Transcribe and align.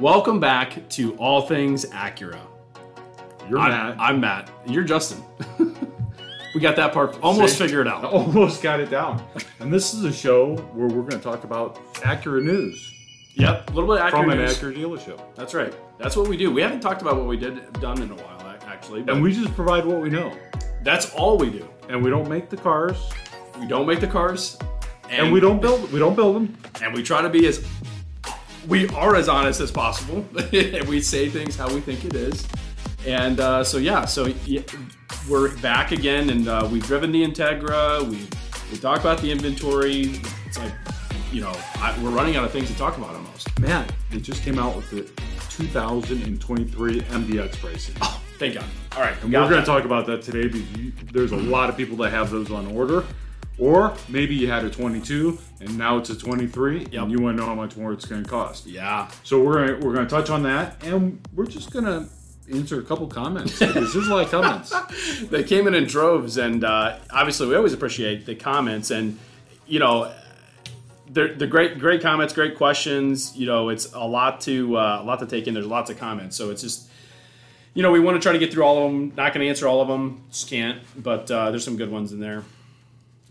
Welcome 0.00 0.40
back 0.40 0.86
to 0.90 1.14
All 1.16 1.42
Things 1.42 1.86
Acura. 1.86 2.38
You're 3.48 3.58
I'm, 3.58 3.70
Matt. 3.70 3.96
I'm 3.98 4.20
Matt. 4.20 4.50
You're 4.66 4.84
Justin. 4.84 5.22
we 6.54 6.60
got 6.60 6.76
that 6.76 6.92
part 6.92 7.18
almost 7.22 7.56
See? 7.56 7.64
figured 7.64 7.88
I 7.88 7.92
out. 7.92 8.04
almost 8.12 8.62
got 8.62 8.80
it 8.80 8.90
down. 8.90 9.24
And 9.60 9.72
this 9.72 9.94
is 9.94 10.04
a 10.04 10.12
show 10.12 10.56
where 10.74 10.86
we're 10.88 11.00
going 11.02 11.10
to 11.12 11.18
talk 11.20 11.44
about 11.44 11.76
Acura 11.94 12.42
news 12.42 12.92
Yep, 13.36 13.70
a 13.70 13.72
little 13.74 13.94
bit 13.94 14.02
of 14.02 14.10
from 14.10 14.26
Acura 14.26 14.32
an 14.32 14.38
news. 14.38 14.58
Acura 14.58 14.76
dealership. 14.76 15.20
That's 15.34 15.54
right. 15.54 15.74
That's 15.98 16.16
what 16.16 16.28
we 16.28 16.36
do. 16.36 16.50
We 16.50 16.60
haven't 16.62 16.80
talked 16.80 17.00
about 17.02 17.16
what 17.16 17.26
we 17.26 17.36
did 17.36 17.72
done 17.74 18.00
in 18.02 18.10
a 18.10 18.14
while, 18.14 18.56
actually. 18.66 19.04
And 19.08 19.22
we 19.22 19.32
just 19.32 19.54
provide 19.54 19.84
what 19.86 20.00
we 20.00 20.10
know. 20.10 20.36
that's 20.82 21.12
all 21.14 21.38
we 21.38 21.50
do. 21.50 21.66
And 21.88 22.02
we 22.02 22.10
don't 22.10 22.28
make 22.28 22.50
the 22.50 22.56
cars. 22.56 22.98
We 23.60 23.66
don't 23.66 23.86
make 23.86 24.00
the 24.00 24.06
cars, 24.06 24.58
And 25.08 25.32
we 25.32 25.40
don't 25.40 25.62
build 25.62 25.90
we 25.92 25.98
don't 25.98 26.14
build 26.14 26.36
them. 26.36 26.56
and 26.82 26.92
we 26.92 27.02
try 27.02 27.22
to 27.22 27.30
be 27.30 27.46
as 27.46 27.66
we 28.66 28.88
are 28.88 29.14
as 29.16 29.28
honest 29.28 29.60
as 29.60 29.70
possible. 29.70 30.26
We 30.86 31.00
say 31.00 31.28
things 31.28 31.56
how 31.56 31.72
we 31.72 31.80
think 31.80 32.04
it 32.04 32.14
is. 32.14 32.46
And 33.06 33.40
uh, 33.40 33.62
so 33.64 33.78
yeah 33.78 34.04
so 34.04 34.26
yeah, 34.44 34.62
we're 35.28 35.56
back 35.58 35.92
again 35.92 36.30
and 36.30 36.48
uh, 36.48 36.68
we've 36.70 36.84
driven 36.86 37.12
the 37.12 37.24
integra. 37.24 38.02
We 38.02 38.26
we 38.70 38.78
talk 38.78 39.00
about 39.00 39.20
the 39.20 39.30
inventory. 39.30 40.20
It's 40.46 40.58
like 40.58 40.72
you 41.32 41.40
know 41.40 41.52
I, 41.76 41.96
we're 42.02 42.10
running 42.10 42.36
out 42.36 42.44
of 42.44 42.50
things 42.50 42.68
to 42.68 42.76
talk 42.76 42.96
about 42.96 43.14
almost. 43.14 43.58
Man, 43.60 43.86
they 44.10 44.18
just 44.18 44.42
came 44.42 44.58
out 44.58 44.76
with 44.76 44.90
the 44.90 45.02
2023 45.50 47.00
MDX 47.00 47.60
pricing. 47.60 47.94
oh 48.02 48.22
thank 48.38 48.54
god. 48.54 48.64
All 48.94 49.02
right 49.02 49.16
And 49.22 49.32
we're 49.32 49.48
going 49.48 49.60
to 49.60 49.66
talk 49.66 49.84
about 49.84 50.06
that 50.06 50.22
today 50.22 50.48
because 50.48 50.70
you, 50.72 50.92
there's 51.12 51.32
a 51.32 51.36
lot 51.36 51.70
of 51.70 51.76
people 51.76 51.96
that 51.98 52.10
have 52.10 52.30
those 52.30 52.50
on 52.50 52.66
order. 52.68 53.04
Or 53.58 53.94
maybe 54.08 54.34
you 54.34 54.50
had 54.50 54.64
a 54.64 54.70
22 54.70 55.38
and 55.60 55.78
now 55.78 55.96
it's 55.96 56.10
a 56.10 56.16
23 56.16 56.80
Yep. 56.90 56.92
and 57.02 57.10
you 57.10 57.18
want 57.18 57.36
to 57.36 57.42
know 57.42 57.48
how 57.48 57.54
much 57.54 57.76
more 57.76 57.92
it's 57.92 58.04
going 58.04 58.22
to 58.22 58.28
cost. 58.28 58.66
yeah 58.66 59.08
So 59.22 59.42
we're 59.42 59.66
gonna, 59.66 59.86
we're 59.86 59.94
going 59.94 60.06
to 60.06 60.14
touch 60.14 60.28
on 60.28 60.42
that 60.42 60.76
and 60.84 61.20
we're 61.34 61.46
just 61.46 61.70
going 61.72 61.86
to 61.86 62.06
answer 62.54 62.78
a 62.78 62.82
couple 62.84 63.06
comments. 63.06 63.58
because 63.58 63.92
There's 63.94 64.06
a 64.08 64.14
lot 64.14 64.24
of 64.24 64.30
comments. 64.30 65.24
they 65.28 65.42
came 65.42 65.66
in 65.66 65.74
in 65.74 65.84
droves, 65.84 66.36
and 66.36 66.62
uh, 66.62 66.96
obviously 67.10 67.48
we 67.48 67.56
always 67.56 67.72
appreciate 67.72 68.24
the 68.26 68.34
comments. 68.36 68.90
And 68.92 69.18
you 69.66 69.80
know, 69.80 70.12
they're, 71.10 71.34
they're 71.34 71.48
great, 71.48 71.78
great 71.80 72.02
comments, 72.02 72.32
great 72.32 72.56
questions. 72.56 73.36
You 73.36 73.46
know, 73.46 73.68
it's 73.70 73.92
a 73.94 74.06
lot 74.06 74.40
to 74.42 74.76
uh, 74.76 75.00
a 75.02 75.04
lot 75.04 75.18
to 75.20 75.26
take 75.26 75.48
in. 75.48 75.54
There's 75.54 75.66
lots 75.66 75.90
of 75.90 75.98
comments, 75.98 76.36
so 76.36 76.50
it's 76.50 76.62
just 76.62 76.88
you 77.74 77.82
know 77.82 77.90
we 77.90 77.98
want 77.98 78.14
to 78.16 78.20
try 78.22 78.32
to 78.32 78.38
get 78.38 78.52
through 78.52 78.62
all 78.64 78.86
of 78.86 78.92
them. 78.92 79.08
Not 79.16 79.32
going 79.34 79.40
to 79.44 79.48
answer 79.48 79.66
all 79.66 79.80
of 79.80 79.88
them, 79.88 80.22
just 80.30 80.48
can't. 80.48 80.80
But 80.96 81.28
uh, 81.30 81.50
there's 81.50 81.64
some 81.64 81.76
good 81.76 81.90
ones 81.90 82.12
in 82.12 82.20
there. 82.20 82.44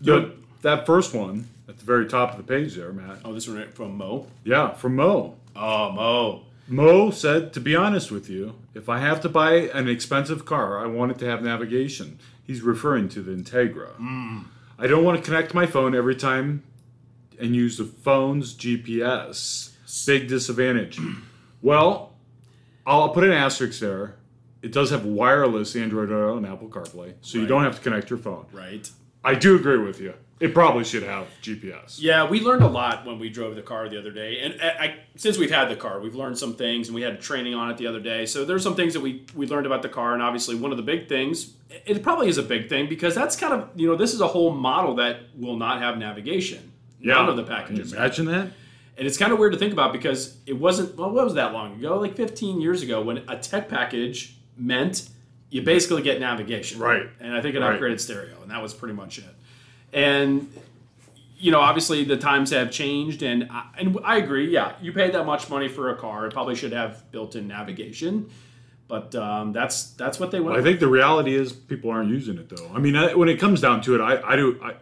The, 0.00 0.32
that 0.62 0.86
first 0.86 1.14
one 1.14 1.48
at 1.68 1.78
the 1.78 1.84
very 1.84 2.06
top 2.06 2.32
of 2.32 2.36
the 2.36 2.42
page 2.42 2.74
there, 2.74 2.92
Matt. 2.92 3.18
Oh, 3.24 3.32
this 3.32 3.48
one 3.48 3.56
right 3.58 3.72
from 3.72 3.96
Mo. 3.96 4.26
Yeah, 4.44 4.72
from 4.74 4.96
Mo. 4.96 5.36
Oh, 5.54 5.92
Mo. 5.92 6.42
Mo 6.68 7.10
said, 7.10 7.52
to 7.52 7.60
be 7.60 7.76
honest 7.76 8.10
with 8.10 8.28
you, 8.28 8.56
if 8.74 8.88
I 8.88 8.98
have 8.98 9.20
to 9.22 9.28
buy 9.28 9.52
an 9.54 9.88
expensive 9.88 10.44
car, 10.44 10.78
I 10.78 10.86
want 10.86 11.12
it 11.12 11.18
to 11.20 11.26
have 11.26 11.42
navigation. 11.42 12.18
He's 12.44 12.62
referring 12.62 13.08
to 13.10 13.22
the 13.22 13.32
Integra. 13.32 13.90
Hmm. 13.96 14.40
I 14.78 14.86
don't 14.86 15.04
want 15.04 15.18
to 15.18 15.24
connect 15.24 15.54
my 15.54 15.66
phone 15.66 15.94
every 15.94 16.16
time 16.16 16.62
and 17.40 17.54
use 17.54 17.78
the 17.78 17.84
phone's 17.84 18.54
GPS. 18.54 19.70
Big 20.06 20.28
disadvantage. 20.28 20.98
well, 21.62 22.12
I'll 22.86 23.10
put 23.10 23.24
an 23.24 23.32
asterisk 23.32 23.80
there. 23.80 24.16
It 24.62 24.72
does 24.72 24.90
have 24.90 25.04
wireless 25.04 25.76
Android 25.76 26.10
Auto 26.10 26.36
and 26.36 26.46
Apple 26.46 26.68
CarPlay, 26.68 27.14
so 27.20 27.38
you 27.38 27.46
don't 27.46 27.62
have 27.62 27.76
to 27.76 27.80
connect 27.82 28.10
your 28.10 28.18
phone. 28.18 28.46
Right. 28.52 28.90
I 29.26 29.34
do 29.34 29.56
agree 29.56 29.78
with 29.78 30.00
you. 30.00 30.14
It 30.38 30.52
probably 30.54 30.84
should 30.84 31.02
have 31.02 31.26
GPS. 31.42 31.96
Yeah, 31.98 32.28
we 32.28 32.40
learned 32.40 32.62
a 32.62 32.68
lot 32.68 33.06
when 33.06 33.18
we 33.18 33.30
drove 33.30 33.56
the 33.56 33.62
car 33.62 33.88
the 33.88 33.98
other 33.98 34.10
day, 34.10 34.40
and 34.40 34.60
I, 34.62 34.68
I, 34.68 34.98
since 35.16 35.38
we've 35.38 35.50
had 35.50 35.70
the 35.70 35.76
car, 35.76 35.98
we've 35.98 36.14
learned 36.14 36.38
some 36.38 36.54
things, 36.54 36.88
and 36.88 36.94
we 36.94 37.00
had 37.00 37.20
training 37.22 37.54
on 37.54 37.70
it 37.70 37.78
the 37.78 37.86
other 37.86 38.00
day. 38.00 38.26
So 38.26 38.44
there's 38.44 38.62
some 38.62 38.76
things 38.76 38.92
that 38.92 39.00
we 39.00 39.24
we 39.34 39.46
learned 39.46 39.66
about 39.66 39.82
the 39.82 39.88
car, 39.88 40.12
and 40.12 40.22
obviously 40.22 40.54
one 40.54 40.70
of 40.70 40.76
the 40.76 40.82
big 40.82 41.08
things, 41.08 41.54
it 41.86 42.02
probably 42.02 42.28
is 42.28 42.38
a 42.38 42.42
big 42.42 42.68
thing 42.68 42.88
because 42.88 43.14
that's 43.14 43.34
kind 43.34 43.52
of 43.54 43.70
you 43.74 43.88
know 43.88 43.96
this 43.96 44.14
is 44.14 44.20
a 44.20 44.28
whole 44.28 44.52
model 44.52 44.94
that 44.96 45.20
will 45.34 45.56
not 45.56 45.80
have 45.80 45.98
navigation. 45.98 46.72
None 47.00 47.28
of 47.28 47.36
the 47.36 47.44
packages. 47.44 47.92
Imagine 47.92 48.26
that. 48.26 48.50
And 48.98 49.06
it's 49.06 49.18
kind 49.18 49.32
of 49.32 49.38
weird 49.38 49.52
to 49.52 49.58
think 49.58 49.72
about 49.72 49.92
because 49.92 50.38
it 50.46 50.54
wasn't, 50.54 50.96
well, 50.96 51.10
what 51.10 51.24
was 51.24 51.34
that 51.34 51.52
long 51.52 51.74
ago? 51.74 51.98
Like 51.98 52.16
15 52.16 52.62
years 52.62 52.80
ago 52.80 53.02
when 53.02 53.18
a 53.28 53.36
tech 53.36 53.68
package 53.68 54.38
meant 54.56 55.10
you 55.50 55.62
basically 55.62 56.02
get 56.02 56.20
navigation. 56.20 56.78
Right. 56.80 57.08
And 57.20 57.34
I 57.34 57.40
think 57.40 57.54
an 57.56 57.62
Right. 57.62 57.80
upgraded 57.80 58.00
stereo, 58.00 58.40
and 58.42 58.50
that 58.50 58.62
was 58.62 58.74
pretty 58.74 58.94
much 58.94 59.18
it. 59.18 59.24
And, 59.92 60.50
you 61.38 61.50
know, 61.52 61.60
obviously 61.60 62.04
the 62.04 62.16
times 62.16 62.50
have 62.50 62.70
changed, 62.70 63.22
and 63.22 63.48
I, 63.50 63.64
and 63.78 63.98
I 64.04 64.16
agree. 64.18 64.50
Yeah, 64.50 64.72
you 64.82 64.92
paid 64.92 65.12
that 65.14 65.24
much 65.24 65.48
money 65.48 65.68
for 65.68 65.90
a 65.90 65.96
car, 65.96 66.26
it 66.26 66.32
probably 66.32 66.54
should 66.56 66.72
have 66.72 67.10
built-in 67.12 67.46
navigation. 67.46 68.28
But 68.88 69.14
um, 69.16 69.52
that's 69.52 69.90
that's 69.94 70.20
what 70.20 70.30
they 70.30 70.38
went. 70.38 70.56
I 70.56 70.62
think 70.62 70.78
the 70.78 70.86
reality 70.86 71.34
is 71.34 71.52
people 71.52 71.90
aren't 71.90 72.08
using 72.08 72.38
it 72.38 72.48
though. 72.48 72.70
I 72.72 72.78
mean, 72.78 72.94
I, 72.94 73.14
when 73.14 73.28
it 73.28 73.40
comes 73.40 73.60
down 73.60 73.80
to 73.82 73.96
it, 73.96 74.00
I, 74.00 74.22
I 74.22 74.36
do. 74.36 74.60
I, 74.62 74.74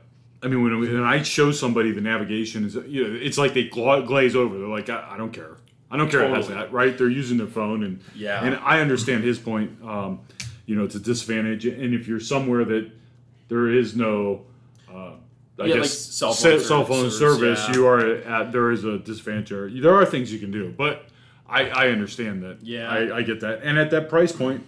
I 0.43 0.49
mean, 0.49 0.63
when, 0.63 0.79
when 0.79 1.03
I 1.03 1.23
show 1.23 1.51
somebody 1.53 1.91
the 1.91 2.03
navigation, 2.03 2.67
is 2.67 2.75
you 2.87 3.09
know, 3.09 3.19
it's 3.19 3.39
like 3.39 3.55
they 3.55 3.65
gla- 3.65 4.03
glaze 4.03 4.37
over. 4.37 4.59
They're 4.59 4.69
like, 4.69 4.91
I, 4.91 5.13
I 5.13 5.17
don't 5.17 5.33
care. 5.33 5.57
I 5.91 5.97
don't 5.97 6.11
care 6.11 6.23
it 6.23 6.35
has 6.35 6.49
that, 6.49 6.71
right? 6.71 6.97
They're 6.99 7.09
using 7.09 7.39
their 7.39 7.47
phone, 7.47 7.83
and 7.83 8.01
Yeah. 8.15 8.45
and 8.45 8.57
I 8.57 8.81
understand 8.83 9.25
his 9.25 9.39
point. 9.39 9.71
Um, 9.83 10.21
you 10.67 10.75
know, 10.77 10.85
it's 10.85 10.95
a 10.95 11.01
disadvantage, 11.01 11.67
and 11.67 11.95
if 11.95 12.07
you're 12.09 12.21
somewhere 12.21 12.65
that 12.65 12.91
there 13.49 13.69
is 13.69 13.95
no, 13.97 14.43
uh, 14.93 15.13
I 15.59 15.67
Yeah, 15.67 15.75
guess 15.77 15.77
like 15.77 15.89
cell 15.89 16.33
phone 16.35 16.61
cell 16.61 16.85
phone 16.85 17.11
service, 17.11 17.65
yeah. 17.69 17.75
you 17.75 17.87
are 17.87 18.01
at 18.01 18.53
there 18.53 18.71
is 18.71 18.85
a 18.85 18.99
disadvantage. 18.99 19.49
There, 19.51 19.69
there 19.71 19.95
are 19.95 20.07
things 20.07 20.33
you 20.33 20.39
can 20.39 20.51
do, 20.51 20.73
but 20.77 21.07
I, 21.49 21.69
I 21.69 21.89
understand 21.89 22.43
that. 22.43 22.63
Yeah. 22.63 22.89
I, 22.89 23.19
I 23.19 23.23
get 23.23 23.41
that, 23.41 23.63
and 23.63 23.79
at 23.79 23.91
that 23.91 24.09
price 24.09 24.33
point, 24.33 24.65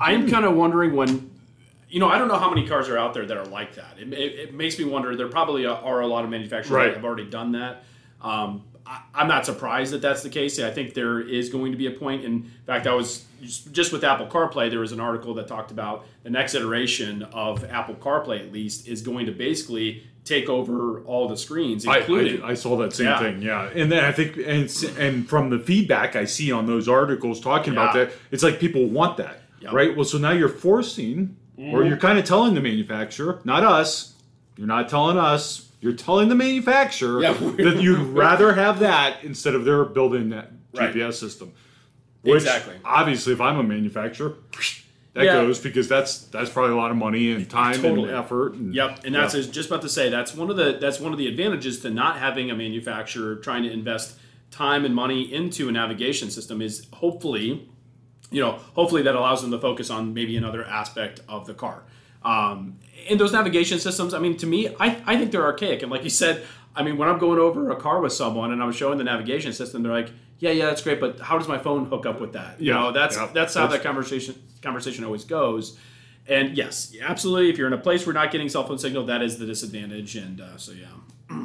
I'm 0.00 0.28
kind 0.28 0.44
of 0.44 0.54
wondering 0.54 0.94
when, 0.94 1.30
you 1.88 2.00
know, 2.00 2.08
I 2.08 2.18
don't 2.18 2.28
know 2.28 2.36
how 2.38 2.48
many 2.50 2.66
cars 2.66 2.88
are 2.88 2.98
out 2.98 3.14
there 3.14 3.26
that 3.26 3.36
are 3.36 3.46
like 3.46 3.74
that. 3.74 3.96
It, 3.98 4.12
it, 4.12 4.38
it 4.38 4.54
makes 4.54 4.78
me 4.78 4.84
wonder. 4.84 5.14
There 5.16 5.28
probably 5.28 5.66
are 5.66 6.00
a 6.00 6.06
lot 6.06 6.24
of 6.24 6.30
manufacturers 6.30 6.70
Right. 6.70 6.86
that 6.86 6.94
have 6.96 7.04
already 7.04 7.28
done 7.28 7.52
that. 7.52 7.84
Um, 8.20 8.62
I, 8.73 8.73
I'm 9.14 9.28
not 9.28 9.46
surprised 9.46 9.92
that 9.92 10.02
that's 10.02 10.22
the 10.22 10.28
case. 10.28 10.58
I 10.60 10.70
think 10.70 10.94
there 10.94 11.20
is 11.20 11.48
going 11.48 11.72
to 11.72 11.78
be 11.78 11.86
a 11.86 11.90
point. 11.90 12.24
In 12.24 12.50
fact, 12.66 12.86
I 12.86 12.92
was 12.94 13.24
just 13.72 13.92
with 13.92 14.04
Apple 14.04 14.26
CarPlay. 14.26 14.70
There 14.70 14.80
was 14.80 14.92
an 14.92 15.00
article 15.00 15.34
that 15.34 15.48
talked 15.48 15.70
about 15.70 16.06
the 16.22 16.30
next 16.30 16.54
iteration 16.54 17.22
of 17.32 17.64
Apple 17.64 17.94
CarPlay, 17.94 18.40
at 18.40 18.52
least, 18.52 18.86
is 18.86 19.00
going 19.00 19.26
to 19.26 19.32
basically 19.32 20.02
take 20.24 20.48
over 20.48 21.00
all 21.04 21.28
the 21.28 21.36
screens, 21.36 21.86
I, 21.86 21.98
including. 21.98 22.42
I, 22.42 22.48
I 22.48 22.54
saw 22.54 22.76
that 22.78 22.92
same 22.94 23.06
Yeah. 23.06 23.18
thing, 23.18 23.42
yeah. 23.42 23.70
And 23.74 23.92
then 23.92 24.04
I 24.04 24.12
think, 24.12 24.36
and, 24.38 24.70
and 24.98 25.28
from 25.28 25.50
the 25.50 25.58
feedback 25.58 26.16
I 26.16 26.24
see 26.24 26.50
on 26.50 26.66
those 26.66 26.88
articles 26.88 27.40
talking 27.40 27.72
about 27.74 27.94
that, 27.94 28.12
it's 28.30 28.42
like 28.42 28.58
people 28.58 28.86
want 28.86 29.18
that, 29.18 29.42
Yep. 29.60 29.72
right? 29.72 29.94
Well, 29.94 30.06
so 30.06 30.16
now 30.18 30.30
you're 30.32 30.48
forcing, 30.48 31.36
or 31.58 31.62
mm-hmm. 31.80 31.88
you're 31.88 31.98
kind 31.98 32.18
of 32.18 32.24
telling 32.24 32.54
the 32.54 32.62
manufacturer, 32.62 33.40
not 33.44 33.64
us, 33.64 34.13
you're 34.56 34.66
not 34.66 34.88
telling 34.88 35.16
us, 35.18 35.68
you're 35.80 35.92
telling 35.92 36.28
the 36.28 36.34
manufacturer 36.34 37.20
Yeah, 37.22 37.32
that 37.32 37.80
you'd 37.82 37.98
rather 38.16 38.52
have 38.54 38.78
that 38.80 39.22
instead 39.24 39.54
of 39.54 39.64
their 39.64 39.84
built-in 39.84 40.30
that 40.30 40.50
Right. 40.74 40.92
GPS 40.92 41.14
system. 41.20 41.52
Which, 42.22 42.42
Exactly. 42.42 42.74
Obviously, 42.84 43.32
if 43.32 43.40
I'm 43.40 43.58
a 43.58 43.62
manufacturer, 43.62 44.34
that 45.12 45.24
Yeah. 45.26 45.34
goes 45.34 45.60
because 45.60 45.88
that's 45.88 46.18
that's 46.26 46.50
probably 46.50 46.72
a 46.72 46.76
lot 46.76 46.90
of 46.90 46.96
money 46.96 47.30
and 47.30 47.48
time 47.48 47.80
Totally. 47.80 48.08
and 48.08 48.18
effort. 48.18 48.54
And, 48.54 48.74
Yep, 48.74 49.00
and 49.04 49.14
that's 49.14 49.34
yeah. 49.34 49.42
Just 49.52 49.68
about 49.68 49.82
to 49.82 49.88
say 49.88 50.08
that's 50.08 50.34
one 50.34 50.50
of 50.50 50.56
the 50.56 50.76
that's 50.80 50.98
one 50.98 51.12
of 51.12 51.18
the 51.18 51.28
advantages 51.28 51.80
to 51.80 51.90
not 51.90 52.18
having 52.18 52.50
a 52.50 52.56
manufacturer 52.56 53.36
trying 53.36 53.62
to 53.62 53.70
invest 53.70 54.18
time 54.50 54.84
and 54.84 54.94
money 54.94 55.32
into 55.32 55.68
a 55.68 55.72
navigation 55.72 56.30
system 56.30 56.60
is 56.62 56.86
hopefully, 56.94 57.68
you 58.32 58.40
know, 58.40 58.52
hopefully 58.74 59.02
that 59.02 59.14
allows 59.14 59.42
them 59.42 59.50
to 59.52 59.58
focus 59.58 59.90
on 59.90 60.14
maybe 60.14 60.36
another 60.36 60.64
aspect 60.64 61.20
of 61.28 61.46
the 61.46 61.54
car. 61.54 61.82
Um, 62.24 62.78
and 63.08 63.20
those 63.20 63.32
navigation 63.32 63.78
systems, 63.78 64.14
I 64.14 64.18
mean, 64.18 64.36
to 64.38 64.46
me, 64.46 64.68
I, 64.80 64.96
I 65.06 65.16
think 65.16 65.30
they're 65.30 65.44
archaic. 65.44 65.82
And 65.82 65.90
like 65.90 66.04
you 66.04 66.10
said, 66.10 66.44
I 66.74 66.82
mean, 66.82 66.96
when 66.96 67.08
I'm 67.08 67.18
going 67.18 67.38
over 67.38 67.70
a 67.70 67.76
car 67.76 68.00
with 68.00 68.12
someone 68.12 68.50
and 68.52 68.62
I'm 68.62 68.72
showing 68.72 68.98
the 68.98 69.04
navigation 69.04 69.52
system, 69.52 69.82
they're 69.82 69.92
like, 69.92 70.10
"Yeah, 70.38 70.50
yeah, 70.50 70.66
that's 70.66 70.82
great, 70.82 71.00
but 71.00 71.20
how 71.20 71.38
does 71.38 71.46
my 71.46 71.58
phone 71.58 71.84
hook 71.86 72.06
up 72.06 72.20
with 72.20 72.32
that?" 72.32 72.60
You 72.60 72.72
Yeah, 72.72 72.80
know, 72.80 72.92
that's 72.92 73.16
yeah, 73.16 73.28
that's 73.32 73.54
how 73.54 73.62
that's- 73.66 73.78
that 73.82 73.86
conversation 73.86 74.34
conversation 74.62 75.04
always 75.04 75.24
goes. 75.24 75.78
And 76.26 76.56
yes, 76.56 76.94
absolutely. 77.02 77.50
If 77.50 77.58
you're 77.58 77.66
in 77.66 77.74
a 77.74 77.78
place 77.78 78.06
where 78.06 78.14
you're 78.14 78.22
not 78.22 78.32
getting 78.32 78.48
cell 78.48 78.66
phone 78.66 78.78
signal, 78.78 79.04
that 79.06 79.20
is 79.22 79.38
the 79.38 79.44
disadvantage. 79.46 80.16
And 80.16 80.40
uh, 80.40 80.56
so 80.56 80.72
yeah. 80.72 81.36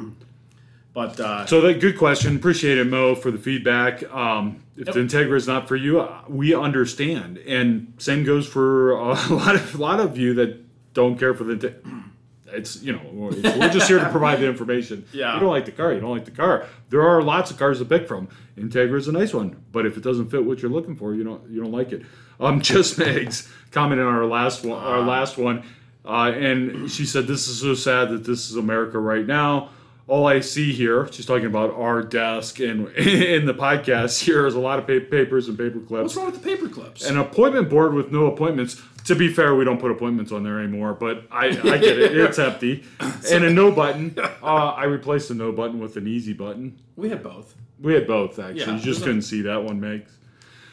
but 0.94 1.20
uh, 1.20 1.46
So 1.46 1.60
that 1.60 1.80
good 1.80 1.98
question. 1.98 2.34
Appreciate 2.36 2.78
it, 2.78 2.86
Mo, 2.86 3.14
for 3.14 3.30
the 3.30 3.38
feedback. 3.38 4.02
Um, 4.12 4.62
if 4.76 4.86
Yep. 4.86 4.94
the 4.94 5.00
Integra 5.02 5.36
is 5.36 5.46
not 5.46 5.68
for 5.68 5.76
you, 5.76 6.00
uh, 6.00 6.22
we 6.28 6.54
understand, 6.54 7.36
and 7.38 7.92
same 7.98 8.24
goes 8.24 8.46
for 8.46 8.92
a 8.92 9.04
lot 9.30 9.54
of 9.54 9.74
a 9.74 9.78
lot 9.78 10.00
of 10.00 10.16
you 10.16 10.32
that 10.34 10.58
don't 10.92 11.18
care 11.18 11.34
for 11.34 11.44
the. 11.44 11.54
Inte- 11.56 12.04
It's 12.52 12.82
you 12.82 12.92
know 12.94 13.28
it's- 13.30 13.56
we're 13.56 13.68
just 13.68 13.86
here 13.86 14.00
to 14.00 14.08
provide 14.10 14.40
the 14.40 14.48
information. 14.48 15.04
Yeah. 15.12 15.34
you 15.34 15.40
don't 15.40 15.50
like 15.50 15.66
the 15.66 15.70
car, 15.70 15.92
you 15.92 16.00
don't 16.00 16.10
like 16.10 16.24
the 16.24 16.32
car. 16.32 16.66
There 16.88 17.00
are 17.00 17.22
lots 17.22 17.52
of 17.52 17.58
cars 17.58 17.78
to 17.78 17.84
pick 17.84 18.08
from. 18.08 18.26
Integra 18.58 18.96
is 18.98 19.06
a 19.06 19.12
nice 19.12 19.32
one, 19.32 19.62
but 19.70 19.86
if 19.86 19.96
it 19.96 20.02
doesn't 20.02 20.30
fit 20.32 20.44
what 20.44 20.60
you're 20.60 20.70
looking 20.72 20.96
for, 20.96 21.14
you 21.14 21.22
don't 21.22 21.48
you 21.48 21.62
don't 21.62 21.70
like 21.70 21.92
it. 21.92 22.02
Um, 22.40 22.60
just 22.72 22.98
Megs 22.98 23.48
commented 23.70 24.04
on 24.04 24.14
our 24.14 24.26
last 24.26 24.64
one, 24.64 24.82
our 24.82 24.98
last 25.00 25.38
one, 25.38 25.62
uh, 26.04 26.32
and 26.34 26.90
she 26.90 27.06
said, 27.06 27.28
"This 27.28 27.46
is 27.46 27.60
so 27.60 27.74
sad 27.74 28.08
that 28.10 28.24
this 28.24 28.50
is 28.50 28.56
America 28.56 28.98
right 28.98 29.24
now." 29.26 29.70
all 30.08 30.26
I 30.26 30.40
see 30.40 30.72
here, 30.72 31.06
she's 31.12 31.24
talking 31.24 31.46
about 31.46 31.72
our 31.76 32.02
desk 32.02 32.58
and 32.58 32.88
in 32.96 33.46
the 33.46 33.54
podcast 33.54 34.20
here 34.20 34.44
is 34.44 34.56
a 34.56 34.58
lot 34.58 34.80
of 34.80 34.84
pa- 34.88 35.08
papers 35.08 35.46
and 35.46 35.56
paper 35.56 35.78
clips. 35.78 36.02
What's 36.02 36.16
wrong 36.16 36.26
with 36.26 36.42
the 36.42 36.48
paper 36.50 36.68
clips? 36.68 37.08
An 37.08 37.16
appointment 37.16 37.70
board 37.70 37.94
with 37.94 38.10
no 38.10 38.26
appointments. 38.26 38.82
To 39.06 39.14
be 39.14 39.32
fair, 39.32 39.54
we 39.54 39.64
don't 39.64 39.80
put 39.80 39.90
appointments 39.90 40.30
on 40.32 40.42
there 40.42 40.58
anymore, 40.60 40.94
but 40.94 41.24
I, 41.30 41.46
I 41.46 41.52
get 41.78 41.98
it. 41.98 42.16
It's 42.16 42.38
empty. 42.48 42.84
And 43.32 43.44
a 43.44 43.50
no 43.50 43.70
button. 43.72 44.14
Uh, 44.18 44.44
I 44.44 44.84
replaced 44.84 45.28
the 45.28 45.34
no 45.34 45.52
button 45.52 45.78
with 45.80 45.96
an 45.96 46.06
easy 46.06 46.32
button. 46.32 46.78
we 46.96 47.08
had 47.10 47.22
both. 47.22 47.54
We 47.80 47.94
had 47.94 48.06
both, 48.06 48.38
actually. 48.38 48.60
Yeah, 48.60 48.74
you 48.76 48.80
just 48.82 49.02
couldn't 49.02 49.22
see 49.22 49.42
that 49.42 49.62
one, 49.64 49.80
Megs. 49.80 50.08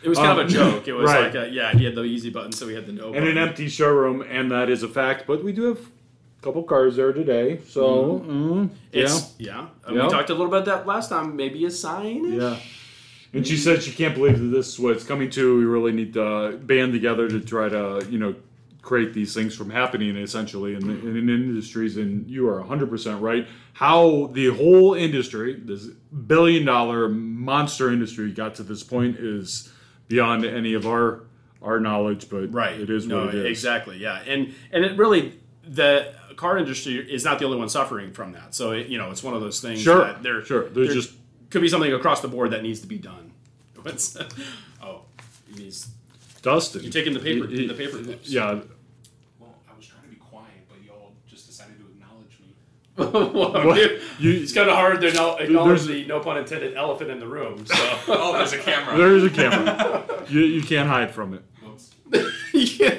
It 0.03 0.09
was 0.09 0.17
kind 0.17 0.31
Um, 0.31 0.39
of 0.39 0.45
a 0.47 0.49
joke. 0.49 0.87
It 0.87 0.93
was 1.01 1.05
right. 1.09 1.33
like, 1.33 1.47
a, 1.47 1.49
yeah, 1.49 1.71
he 1.73 1.83
had 1.85 1.95
the 1.95 2.03
easy 2.03 2.29
button, 2.29 2.51
so 2.51 2.67
we 2.67 2.73
had 2.73 2.85
the 2.85 2.91
no. 2.93 3.05
And 3.07 3.13
button. 3.15 3.29
an 3.29 3.37
empty 3.37 3.67
showroom, 3.69 4.21
and 4.21 4.51
that 4.51 4.69
is 4.69 4.83
a 4.83 4.87
fact. 4.87 5.25
But 5.27 5.43
we 5.43 5.51
do 5.51 5.63
have 5.63 5.79
a 5.79 6.41
couple 6.43 6.63
cars 6.63 6.95
there 6.97 7.13
today. 7.13 7.59
So, 7.67 8.19
mm, 8.25 8.69
yeah. 8.91 9.03
It's, 9.03 9.33
yeah. 9.39 9.67
Yeah. 9.89 10.03
We 10.05 10.09
talked 10.09 10.29
a 10.29 10.33
little 10.33 10.47
about 10.47 10.65
that 10.65 10.85
last 10.85 11.09
time. 11.09 11.35
Maybe 11.35 11.63
a 11.65 11.71
sign. 11.71 12.33
Yeah. 12.33 12.57
And 13.33 13.45
she 13.45 13.57
said 13.57 13.83
she 13.83 13.91
can't 13.91 14.15
believe 14.15 14.39
that 14.39 14.45
this 14.47 14.67
is 14.69 14.79
what 14.79 14.93
it's 14.93 15.03
coming 15.03 15.29
to. 15.31 15.57
We 15.57 15.65
really 15.65 15.91
need 15.91 16.13
to 16.13 16.57
band 16.63 16.93
together 16.93 17.27
to 17.27 17.39
try 17.41 17.69
to, 17.69 18.05
you 18.09 18.17
know, 18.17 18.35
create 18.81 19.13
these 19.13 19.33
things 19.33 19.53
from 19.53 19.69
happening 19.69 20.15
essentially 20.15 20.73
in, 20.73 20.87
the, 20.87 20.93
in 20.93 21.29
industries. 21.29 21.97
And 21.97 22.25
you 22.29 22.47
are 22.47 22.63
100% 22.63 23.21
right. 23.21 23.45
How 23.73 24.27
the 24.27 24.47
whole 24.55 24.93
industry, 24.93 25.55
this 25.55 25.87
billion 26.25 26.65
dollar 26.65 27.09
monster 27.09 27.91
industry, 27.91 28.31
got 28.31 28.55
to 28.55 28.63
this 28.63 28.83
point 28.83 29.17
is 29.17 29.71
beyond 30.07 30.45
any 30.45 30.73
of 30.73 30.87
our 30.87 31.23
our 31.61 31.79
knowledge, 31.79 32.29
but 32.29 32.53
Right. 32.53 32.79
it 32.79 32.89
is 32.89 33.07
no, 33.07 33.25
what 33.25 33.35
it 33.35 33.45
is. 33.45 33.45
Exactly. 33.47 33.97
Yeah. 33.97 34.21
And 34.25 34.53
and 34.71 34.85
it 34.85 34.97
really 34.97 35.39
the 35.67 36.13
car 36.37 36.57
industry 36.57 36.95
is 36.95 37.25
not 37.25 37.39
the 37.39 37.45
only 37.45 37.57
one 37.57 37.67
suffering 37.67 38.13
from 38.13 38.31
that. 38.33 38.55
So 38.55 38.71
it, 38.71 38.87
you 38.87 38.97
know, 38.97 39.11
it's 39.11 39.23
one 39.23 39.33
of 39.33 39.41
those 39.41 39.59
things 39.59 39.81
Sure, 39.81 40.05
that 40.05 40.23
there 40.23 40.45
sure. 40.45 40.69
There's 40.69 40.87
there 40.87 40.95
just 40.95 41.13
could 41.49 41.61
be 41.61 41.69
something 41.69 41.91
across 41.93 42.21
the 42.21 42.27
board 42.27 42.51
that 42.51 42.61
needs 42.63 42.79
to 42.81 42.87
be 42.87 42.97
done. 42.97 43.31
What's 43.81 44.17
oh, 44.81 45.01
he's 45.55 45.87
Dustin. 46.41 46.83
you're 46.83 46.91
taking 46.91 47.13
the 47.13 47.19
paper 47.19 47.45
Y- 47.47 47.55
y- 47.61 47.67
the 47.67 47.73
paper 47.73 47.97
clips. 48.03 48.29
Yeah, 48.29 48.59
Well, 49.39 49.55
I 49.71 49.75
was 49.77 49.85
trying 49.87 50.03
to 50.03 50.09
be 50.09 50.15
quiet, 50.17 50.47
but 50.67 50.77
y'all 50.85 51.13
just 51.27 51.47
decided 51.47 51.75
to 51.79 51.85
acknowledge 51.85 52.39
me. 52.39 52.53
Well, 53.63 53.73
dude, 53.75 54.01
you, 54.19 54.31
it's 54.41 54.53
kind 54.53 54.69
of 54.69 54.75
hard 54.75 55.01
to 55.01 55.13
know, 55.13 55.37
acknowledge 55.37 55.81
There's- 55.83 56.01
the 56.03 56.05
no 56.07 56.19
pun 56.19 56.37
intended 56.37 56.75
elephant 56.75 57.11
in 57.11 57.19
the 57.19 57.27
room. 57.27 57.65
So 57.65 57.75
Oh, 58.07 58.33
there's 58.37 58.53
a 58.53 58.59
camera. 58.59 58.97
there 58.97 59.15
is 59.15 59.23
a 59.23 59.29
camera. 59.29 60.25
you, 60.29 60.41
you 60.41 60.61
can't 60.63 60.87
hide 60.89 61.11
from 61.11 61.33
it. 61.33 61.43
Oops. 61.65 61.91
yeah, 62.53 62.97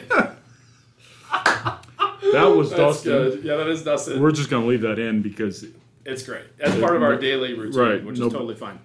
That 2.32 2.44
was 2.54 2.70
that's 2.70 2.78
Dustin. 2.80 3.12
good. 3.12 3.44
Yeah, 3.44 3.56
that 3.56 3.68
is 3.68 3.82
Dustin. 3.82 4.20
We're 4.20 4.32
just 4.32 4.50
gonna 4.50 4.66
leave 4.66 4.82
that 4.82 4.98
in 4.98 5.22
because 5.22 5.64
It's 6.08 6.22
great. 6.22 6.56
That's 6.58 6.78
part 6.80 6.96
of 6.96 7.02
our 7.02 7.16
daily 7.16 7.52
routine, 7.54 7.80
Right. 7.80 8.04
which 8.04 8.14
is 8.18 8.32
totally 8.32 8.54
fine. 8.54 8.78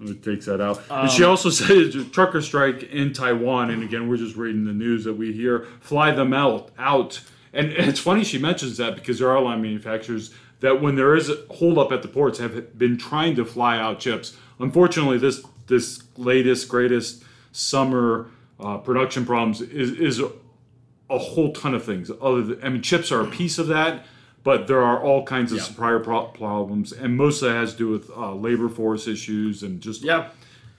it 0.00 0.22
takes 0.22 0.44
that 0.44 0.60
out. 0.60 0.78
Um, 0.90 1.02
and 1.02 1.10
she 1.10 1.24
also 1.24 1.48
said 1.60 2.12
trucker 2.12 2.42
strike 2.42 2.82
in 2.84 3.12
Taiwan, 3.14 3.70
and 3.70 3.82
again, 3.82 4.08
we're 4.08 4.18
just 4.18 4.36
reading 4.36 4.64
the 4.66 4.72
news 4.74 5.04
that 5.04 5.14
we 5.14 5.32
hear. 5.32 5.66
Fly 5.80 6.10
them 6.12 6.32
out, 6.34 6.70
out. 6.78 7.20
And 7.54 7.72
it's 7.72 7.98
funny 8.00 8.22
she 8.24 8.38
mentions 8.38 8.76
that 8.76 8.94
because 8.94 9.18
there 9.18 9.30
are 9.30 9.36
a 9.36 9.40
lot 9.40 9.54
of 9.56 9.62
manufacturers 9.62 10.34
that 10.60 10.82
when 10.82 10.96
there 10.96 11.14
is 11.16 11.30
a 11.30 11.36
holdup 11.50 11.92
at 11.92 12.02
the 12.02 12.08
ports 12.08 12.38
have 12.38 12.76
been 12.78 12.98
trying 12.98 13.34
to 13.36 13.44
fly 13.46 13.78
out 13.78 13.98
chips. 13.98 14.36
Unfortunately, 14.58 15.16
this 15.18 15.42
this 15.66 16.02
latest 16.18 16.68
greatest 16.68 17.24
summer 17.52 18.30
uh, 18.60 18.76
production 18.78 19.24
problems 19.24 19.62
is 19.62 19.92
is 19.92 20.20
a, 20.20 20.30
a 21.08 21.18
whole 21.18 21.52
ton 21.54 21.74
of 21.74 21.82
things. 21.84 22.10
Other 22.20 22.42
than, 22.42 22.62
I 22.64 22.68
mean, 22.68 22.82
chips 22.82 23.10
are 23.10 23.20
a 23.22 23.26
piece 23.26 23.58
of 23.58 23.66
that, 23.68 24.04
but 24.46 24.68
there 24.68 24.80
are 24.80 24.98
all 25.02 25.24
kinds 25.24 25.50
of 25.50 25.58
Yeah. 25.58 25.64
supplier 25.64 25.98
pro- 25.98 26.26
problems, 26.28 26.92
and 26.92 27.16
most 27.16 27.42
of 27.42 27.48
that 27.48 27.56
has 27.56 27.72
to 27.72 27.78
do 27.78 27.88
with 27.88 28.08
uh, 28.16 28.32
labor 28.32 28.68
force 28.68 29.08
issues 29.08 29.64
and 29.64 29.80
just 29.80 30.02
Yeah, 30.04 30.28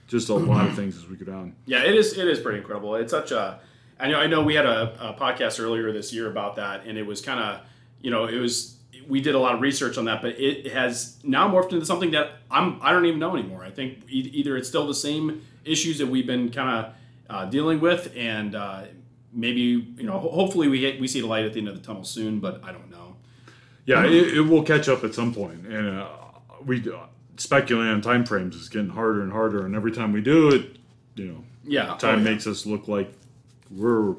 just 0.08 0.30
a 0.30 0.34
lot 0.34 0.66
of 0.66 0.74
things 0.74 0.96
as 0.96 1.06
we 1.06 1.16
go 1.16 1.26
down. 1.26 1.52
yeah, 1.66 1.82
it 1.84 1.94
is. 1.94 2.16
It 2.16 2.26
is 2.26 2.40
pretty 2.40 2.58
incredible. 2.58 2.94
It's 2.96 3.10
such 3.12 3.30
a. 3.30 3.60
I 4.00 4.08
know. 4.08 4.18
I 4.18 4.26
know. 4.26 4.42
We 4.42 4.54
had 4.54 4.64
a, 4.64 4.80
a 5.10 5.12
podcast 5.20 5.60
earlier 5.60 5.92
this 5.92 6.12
year 6.14 6.26
about 6.30 6.56
that, 6.56 6.86
and 6.86 6.96
it 6.96 7.06
was 7.06 7.20
kind 7.20 7.40
of, 7.40 7.60
you 8.00 8.10
know, 8.10 8.24
it 8.24 8.38
was. 8.38 8.76
We 9.06 9.20
did 9.20 9.34
a 9.34 9.38
lot 9.38 9.54
of 9.54 9.60
research 9.60 9.96
on 9.98 10.04
that, 10.06 10.20
but 10.22 10.32
it 10.38 10.72
has 10.72 11.16
now 11.22 11.48
morphed 11.50 11.72
into 11.72 11.84
something 11.84 12.10
that 12.12 12.26
I'm. 12.50 12.78
I 12.80 12.92
don't 12.92 13.04
even 13.06 13.18
know 13.20 13.36
anymore. 13.36 13.62
I 13.64 13.70
think 13.70 14.04
e- 14.08 14.30
either 14.40 14.56
it's 14.56 14.68
still 14.68 14.86
the 14.86 14.94
same 15.08 15.42
issues 15.64 15.98
that 15.98 16.06
we've 16.08 16.26
been 16.26 16.50
kind 16.50 16.70
of 16.78 16.92
uh, 17.28 17.44
dealing 17.50 17.80
with, 17.80 18.12
and 18.16 18.54
uh, 18.54 18.84
maybe 19.32 19.60
you 19.98 20.04
know, 20.04 20.18
hopefully 20.18 20.68
we 20.68 20.78
get, 20.80 20.98
we 21.00 21.06
see 21.08 21.20
the 21.20 21.26
light 21.26 21.44
at 21.44 21.52
the 21.52 21.58
end 21.58 21.68
of 21.68 21.74
the 21.74 21.82
tunnel 21.86 22.04
soon. 22.04 22.38
But 22.40 22.62
I 22.64 22.72
don't 22.72 22.90
know. 22.90 23.07
Yeah, 23.88 24.04
it, 24.04 24.36
it 24.36 24.40
will 24.42 24.62
catch 24.62 24.86
up 24.88 25.02
at 25.02 25.14
some 25.14 25.32
point. 25.32 25.66
and 25.66 26.00
uh, 26.00 26.08
we 26.66 26.80
uh, 26.92 27.06
speculating 27.38 27.90
on 27.90 28.02
time 28.02 28.26
frames 28.26 28.54
is 28.54 28.68
getting 28.68 28.90
harder 28.90 29.22
and 29.22 29.32
harder, 29.32 29.64
and 29.64 29.74
every 29.74 29.92
time 29.92 30.12
we 30.12 30.20
do 30.20 30.50
it, 30.50 30.76
you 31.14 31.26
know, 31.28 31.44
Yeah, 31.64 31.96
time 31.96 32.16
oh, 32.16 32.18
yeah. 32.18 32.24
makes 32.30 32.46
us 32.46 32.66
look 32.66 32.86
like 32.86 33.10
we're 33.70 34.14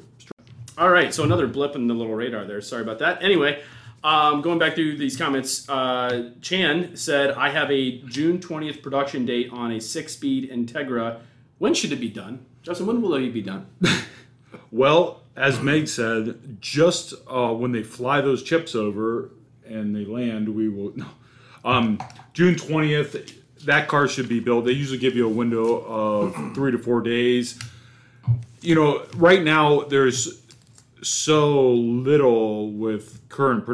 All 0.77 0.89
right, 0.89 1.13
so 1.13 1.23
another 1.23 1.45
blip 1.45 1.75
in 1.75 1.85
the 1.87 1.93
little 1.93 2.15
radar 2.15 2.45
there. 2.45 2.61
Sorry 2.61 2.81
about 2.81 2.97
that. 2.99 3.21
Anyway, 3.21 3.61
um, 4.03 4.41
going 4.41 4.57
back 4.57 4.73
through 4.73 4.97
these 4.97 5.15
comments, 5.15 5.69
uh, 5.69 6.31
Chan 6.41 6.95
said, 6.95 7.31
I 7.31 7.49
have 7.49 7.69
a 7.69 7.99
June 8.03 8.39
20th 8.39 8.81
production 8.81 9.23
date 9.25 9.49
on 9.51 9.71
a 9.73 9.79
six 9.79 10.13
speed 10.13 10.49
Integra. 10.49 11.19
When 11.59 11.75
should 11.75 11.91
it 11.91 11.99
be 11.99 12.09
done? 12.09 12.43
Justin, 12.63 12.87
when 12.87 13.01
will 13.03 13.13
it 13.13 13.29
be 13.29 13.43
done? 13.43 13.67
Well, 14.71 15.21
as 15.35 15.61
Meg 15.61 15.87
said, 15.87 16.57
just 16.61 17.13
uh, 17.27 17.53
when 17.53 17.71
they 17.71 17.83
fly 17.83 18.21
those 18.21 18.43
chips 18.43 18.75
over 18.75 19.31
and 19.69 19.95
they 19.95 20.05
land, 20.05 20.49
we 20.49 20.69
will. 20.69 20.93
No, 20.95 21.05
um, 21.63 21.99
June 22.33 22.55
twentieth. 22.55 23.35
That 23.65 23.89
car 23.89 24.07
should 24.07 24.29
be 24.29 24.39
built. 24.39 24.63
They 24.63 24.71
usually 24.71 24.99
give 24.99 25.17
you 25.17 25.25
a 25.25 25.29
window 25.29 25.83
of 25.85 26.55
three 26.55 26.71
to 26.71 26.77
four 26.77 27.01
days. 27.01 27.59
You 28.61 28.73
know, 28.73 29.05
right 29.15 29.43
now 29.43 29.81
there's 29.81 30.41
so 31.01 31.71
little 31.71 32.71
with 32.71 33.19
current 33.27 33.65